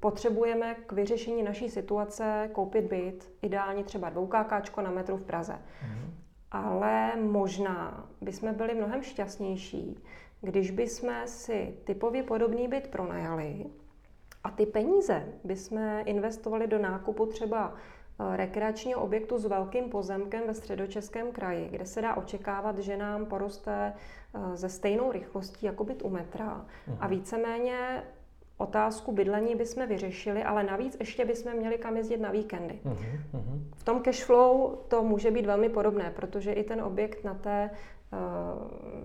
[0.00, 5.58] potřebujeme k vyřešení naší situace koupit byt, ideálně třeba dvoukákáčko na metru v Praze.
[5.82, 6.14] Mm.
[6.50, 10.02] Ale možná bychom byli mnohem šťastnější,
[10.40, 13.66] když bychom si typově podobný byt pronajali
[14.44, 17.74] a ty peníze bychom investovali do nákupu třeba
[18.20, 23.26] Eh, rekreačního objektu s velkým pozemkem ve středočeském kraji, kde se dá očekávat, že nám
[23.26, 23.92] poroste
[24.54, 26.66] ze eh, stejnou rychlostí jako byt u metra.
[26.88, 26.96] Uh-huh.
[27.00, 27.16] A mhm.
[27.16, 28.02] víceméně
[28.56, 32.78] otázku bydlení bychom vyřešili, ale navíc ještě bychom měli kam jezdit na víkendy.
[32.84, 33.60] Uh-huh.
[33.76, 37.70] V tom cashflow to může být velmi podobné, protože i ten objekt na té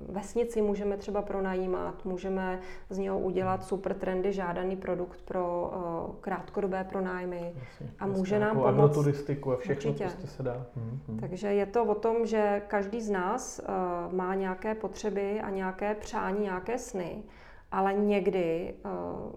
[0.10, 5.72] vesnici můžeme třeba pronajímat, můžeme z něho udělat super trendy, žádaný produkt pro
[6.10, 8.70] uh, krátkodobé pronájmy jasně, a může nám pomoct.
[8.70, 10.10] Agroturistiku a všechno určitě.
[10.10, 10.66] prostě se dá.
[10.76, 11.20] Hmm, hmm.
[11.20, 15.95] Takže je to o tom, že každý z nás uh, má nějaké potřeby a nějaké
[15.95, 17.24] přání, nějaké sny,
[17.72, 18.76] ale někdy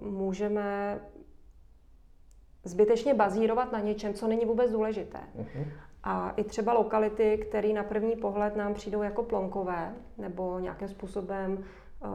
[0.00, 1.00] můžeme
[2.64, 5.18] zbytečně bazírovat na něčem, co není vůbec důležité.
[5.38, 5.66] Uh-huh.
[6.04, 11.52] A i třeba lokality, které na první pohled nám přijdou jako plonkové nebo nějakým způsobem
[11.52, 12.08] uh,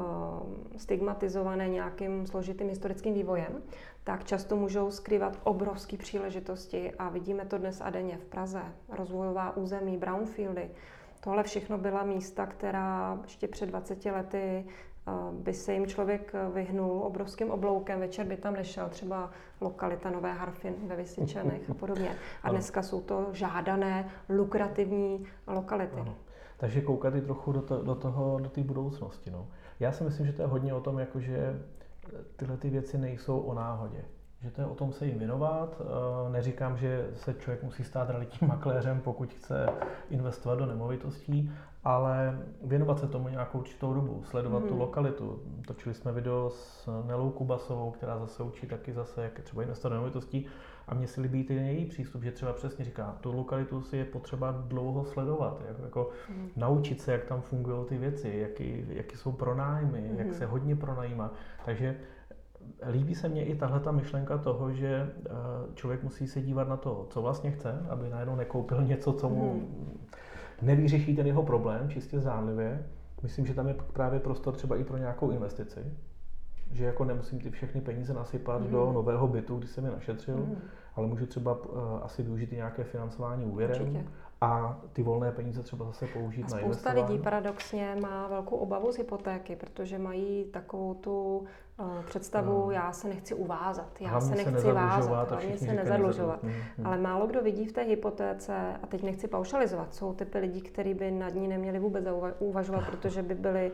[0.78, 3.64] stigmatizované nějakým složitým historickým vývojem,
[4.04, 8.62] tak často můžou skrývat obrovské příležitosti a vidíme to dnes a denně v Praze.
[8.90, 10.72] Rozvojová území, brownfieldy,
[11.20, 14.66] tohle všechno byla místa, která ještě před 20 lety
[15.32, 19.30] by se jim člověk vyhnul obrovským obloukem, večer by tam nešel, třeba
[19.62, 22.16] lokalita Nové Harfin ve Vysyčenech a podobně.
[22.44, 26.00] A dneska jsou to žádané, lukrativní lokality.
[26.00, 26.16] Ano.
[26.58, 29.32] Takže koukat i trochu do, to, do toho, do té budoucnosti.
[29.32, 29.48] No.
[29.80, 31.62] Já si myslím, že to je hodně o tom, jako že
[32.36, 34.06] tyhle ty věci nejsou o náhodě
[34.44, 35.82] že to je o tom se jim věnovat.
[35.82, 39.66] Eh, neříkám, že se člověk musí stát realitním makléřem, pokud chce
[40.10, 41.52] investovat do nemovitostí,
[41.84, 44.68] ale věnovat se tomu nějakou určitou dobu, sledovat mm.
[44.68, 44.82] tu mhm.
[44.82, 45.40] lokalitu.
[45.68, 49.96] Točili jsme video s Nelou Kubasovou, která zase učí taky zase, jak třeba investovat do
[49.96, 50.46] nemovitostí.
[50.88, 54.06] A mně se líbí ten její přístup, že třeba přesně říká, tu lokalitu si je
[54.06, 56.50] potřeba dlouho sledovat, jako, jako mm.
[56.56, 60.18] naučit se, jak tam fungují ty věci, jaký, jaký jsou pronájmy, mm.
[60.18, 60.36] jak mhm.
[60.36, 61.32] se hodně pronajímá.
[61.66, 61.96] Takže
[62.92, 65.30] líbí se mně i tahle ta myšlenka toho, že eh,
[65.76, 69.54] člověk musí se dívat na to, co vlastně chce, aby najednou nekoupil něco, co mu
[69.54, 70.08] mm.
[70.66, 72.86] Nevyřeší ten jeho problém, čistě zdánlivě.
[73.24, 75.80] Myslím, že tam je právě prostor třeba i pro nějakou investici.
[76.72, 78.72] Že jako nemusím ty všechny peníze nasypat mm.
[78.72, 80.56] do nového bytu, když jsem je našetřil, mm.
[80.96, 83.82] ale můžu třeba uh, asi využít i nějaké financování úvěrem.
[83.82, 84.06] Určitě
[84.44, 88.92] a ty volné peníze třeba zase použít a na Spousta lidí paradoxně má velkou obavu
[88.92, 91.38] z hypotéky, protože mají takovou tu
[91.80, 92.72] uh, představu, no.
[92.72, 96.44] já se nechci uvázat, já hlavně se nechci se vázat, hlavně se nezadlužovat.
[96.44, 96.88] Hmm, hmm.
[96.88, 100.94] Ale málo kdo vidí v té hypotéce, a teď nechci paušalizovat, jsou typy lidí, kteří
[100.94, 102.06] by nad ní neměli vůbec
[102.40, 103.72] uvažovat, protože by byli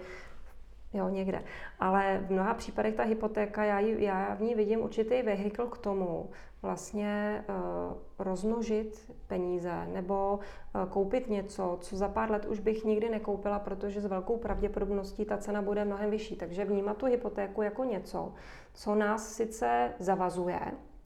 [0.93, 1.43] jo, někde.
[1.79, 5.77] Ale v mnoha případech ta hypotéka, já, ji, já v ní vidím určitý vehikl k
[5.77, 6.29] tomu,
[6.61, 13.09] vlastně uh, rozmnožit peníze nebo uh, koupit něco, co za pár let už bych nikdy
[13.09, 16.35] nekoupila, protože s velkou pravděpodobností ta cena bude mnohem vyšší.
[16.35, 18.33] Takže vnímat tu hypotéku jako něco,
[18.73, 20.59] co nás sice zavazuje,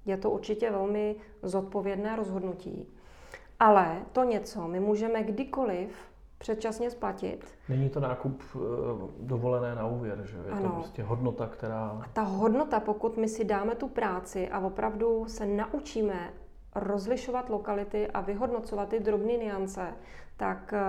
[0.06, 2.88] je to určitě velmi zodpovědné rozhodnutí,
[3.60, 6.13] ale to něco my můžeme kdykoliv
[6.44, 7.46] předčasně splatit.
[7.70, 8.60] Není to nákup eh,
[9.20, 10.70] dovolené na úvěr, že je ano.
[10.70, 12.00] to prostě hodnota, která...
[12.04, 16.34] A ta hodnota, pokud my si dáme tu práci a opravdu se naučíme
[16.76, 19.94] rozlišovat lokality a vyhodnocovat ty drobné niance,
[20.38, 20.82] tak eh,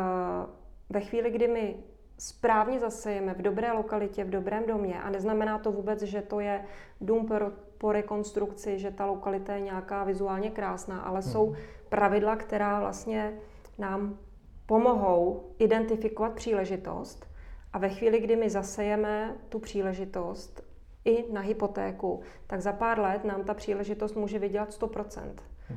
[0.90, 1.76] ve chvíli, kdy my
[2.18, 6.64] správně zasejeme v dobré lokalitě, v dobrém domě a neznamená to vůbec, že to je
[7.00, 7.34] dům po,
[7.78, 11.32] po rekonstrukci, že ta lokalita je nějaká vizuálně krásná, ale hmm.
[11.32, 11.54] jsou
[11.88, 13.38] pravidla, která vlastně
[13.78, 14.18] nám
[14.66, 17.26] pomohou identifikovat příležitost
[17.72, 20.64] a ve chvíli, kdy my zasejeme tu příležitost
[21.04, 25.32] i na hypotéku, tak za pár let nám ta příležitost může vydělat 100%.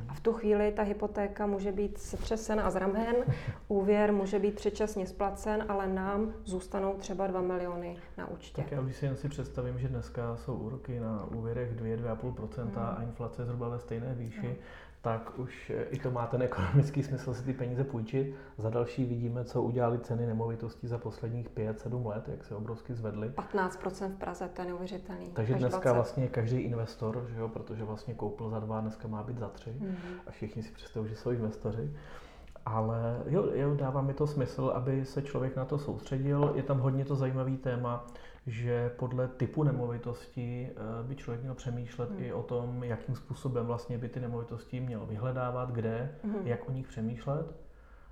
[0.10, 3.16] A v tu chvíli ta hypotéka může být setřesena a zramen,
[3.68, 8.62] úvěr může být předčasně splacen, ale nám zůstanou třeba 2 miliony na účtě.
[8.62, 12.78] Tak já už si jen si představím, že dneska jsou úroky na úvěrech 2-2,5% hmm.
[12.78, 14.48] a inflace zhruba ve stejné výši.
[14.48, 14.56] Hmm
[15.08, 18.36] tak už eh, i to má ten ekonomický smysl si ty peníze půjčit.
[18.58, 23.30] Za další vidíme, co udělali ceny nemovitostí za posledních 5-7 let, jak se obrovsky zvedly.
[23.30, 25.30] 15% v Praze, to je neuvěřitelný.
[25.34, 25.94] Takže dneska 20.
[25.94, 29.70] vlastně každý investor, že jo, protože vlastně koupil za dva, dneska má být za tři
[29.70, 30.20] mm-hmm.
[30.28, 31.94] a všichni si představují, že jsou investoři.
[32.66, 36.52] Ale jo, jo, dává mi to smysl, aby se člověk na to soustředil.
[36.56, 38.08] Je tam hodně to zajímavý téma,
[38.48, 42.24] že podle typu nemovitosti eh, by člověk měl přemýšlet hmm.
[42.24, 46.48] i o tom, jakým způsobem vlastně by ty nemovitosti měl vyhledávat, kde, hmm.
[46.48, 47.56] jak o nich přemýšlet.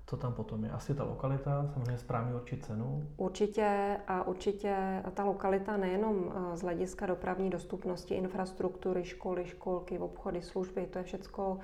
[0.08, 0.70] Co tam potom je?
[0.70, 3.08] Asi ta lokalita, samozřejmě správně určit cenu.
[3.16, 10.86] Určitě a určitě ta lokalita nejenom z hlediska dopravní dostupnosti, infrastruktury, školy, školky, obchody, služby,
[10.86, 11.58] to je všecko,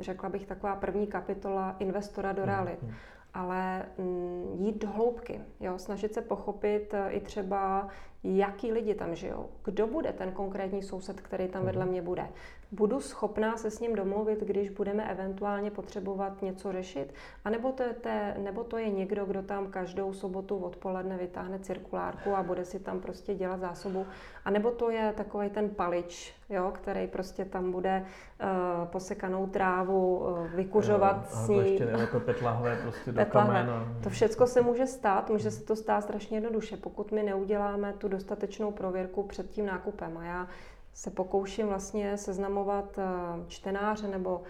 [0.00, 2.82] řekla bych, taková první kapitola investora do hmm, realit.
[2.82, 2.92] Hmm
[3.36, 5.78] ale mm, jít do hloubky, jo?
[5.78, 7.88] snažit se pochopit e, i třeba,
[8.24, 11.92] jaký lidi tam žijou, kdo bude ten konkrétní soused, který tam vedle mhm.
[11.92, 12.28] mě bude.
[12.72, 17.14] Budu schopná se s ním domluvit, když budeme eventuálně potřebovat něco řešit,
[17.44, 21.58] a nebo to, je te, nebo to je někdo, kdo tam každou sobotu odpoledne vytáhne
[21.58, 24.06] cirkulárku a bude si tam prostě dělat zásobu,
[24.44, 30.18] a nebo to je takový ten palič, jo, který prostě tam bude uh, posekanou trávu
[30.18, 31.58] uh, vykuřovat jo, s ní.
[31.58, 33.70] ještě to petlahve prostě do kamen.
[34.02, 38.08] To všechno se může stát, může se to stát strašně jednoduše, pokud my neuděláme tu
[38.08, 40.18] dostatečnou prověrku před tím nákupem.
[40.18, 40.48] A já
[40.96, 43.04] se pokouším vlastně seznamovat eh,
[43.48, 44.42] čtenáře nebo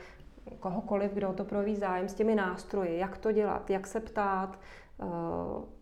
[0.61, 4.59] kohokoliv, kdo to projeví zájem s těmi nástroji, jak to dělat, jak se ptát,
[5.01, 5.05] eh,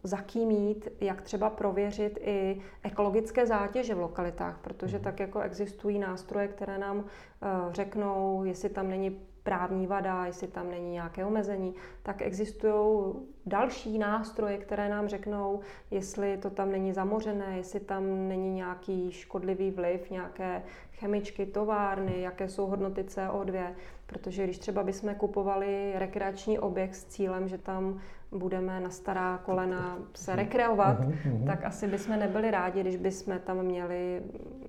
[0.03, 5.05] za kým jít, jak třeba prověřit i ekologické zátěže v lokalitách, protože mhm.
[5.05, 10.71] tak jako existují nástroje, které nám eh, řeknou, jestli tam není právní vada, jestli tam
[10.71, 13.15] není nějaké omezení, tak existují
[13.47, 19.71] další nástroje, které nám řeknou, jestli to tam není zamořené, jestli tam není nějaký škodlivý
[19.71, 20.63] vliv, nějaké
[20.99, 23.67] chemičky, továrny, jaké jsou hodnoty CO2.
[24.07, 28.01] Protože když třeba bychom kupovali rekreační objekt s cílem, že tam
[28.33, 30.41] budeme na stará kolena se mhm.
[30.41, 34.23] rekreovat, uh-huh, tak asi bychom nebyli rádi, když bychom tam měli,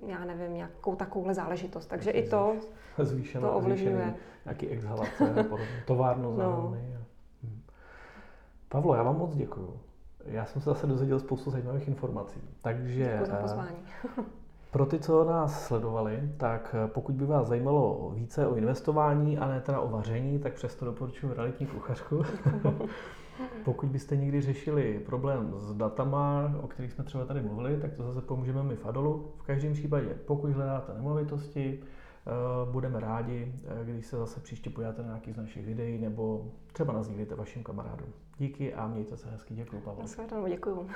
[0.06, 1.86] já nevím, nějakou takovouhle záležitost.
[1.86, 2.56] Takže i to,
[2.98, 4.14] zvýšená, to ovlivňuje.
[4.44, 5.46] Nějaký exhalace,
[5.86, 6.76] továrnu no.
[7.42, 7.60] Hm.
[8.68, 9.80] Pavlo, já vám moc děkuju.
[10.24, 12.40] Já jsem se zase dozvěděl spoustu zajímavých informací.
[12.62, 13.76] Takže Děkuji za pozvání.
[14.70, 19.60] Pro ty, co nás sledovali, tak pokud by vás zajímalo více o investování a ne
[19.60, 22.22] teda o vaření, tak přesto doporučuji realitní kuchařku.
[23.64, 28.02] pokud byste někdy řešili problém s datama, o kterých jsme třeba tady mluvili, tak to
[28.02, 29.32] zase pomůžeme my v Adolu.
[29.38, 32.30] V každém případě, pokud hledáte nemovitosti, eh,
[32.72, 36.92] budeme rádi, eh, když se zase příště podíváte na nějaký z našich videí nebo třeba
[36.92, 38.08] nazdílíte vašim kamarádům.
[38.38, 39.54] Díky a mějte se hezky.
[39.54, 40.06] Děkuji, Pavel.
[40.48, 40.88] Děkuji.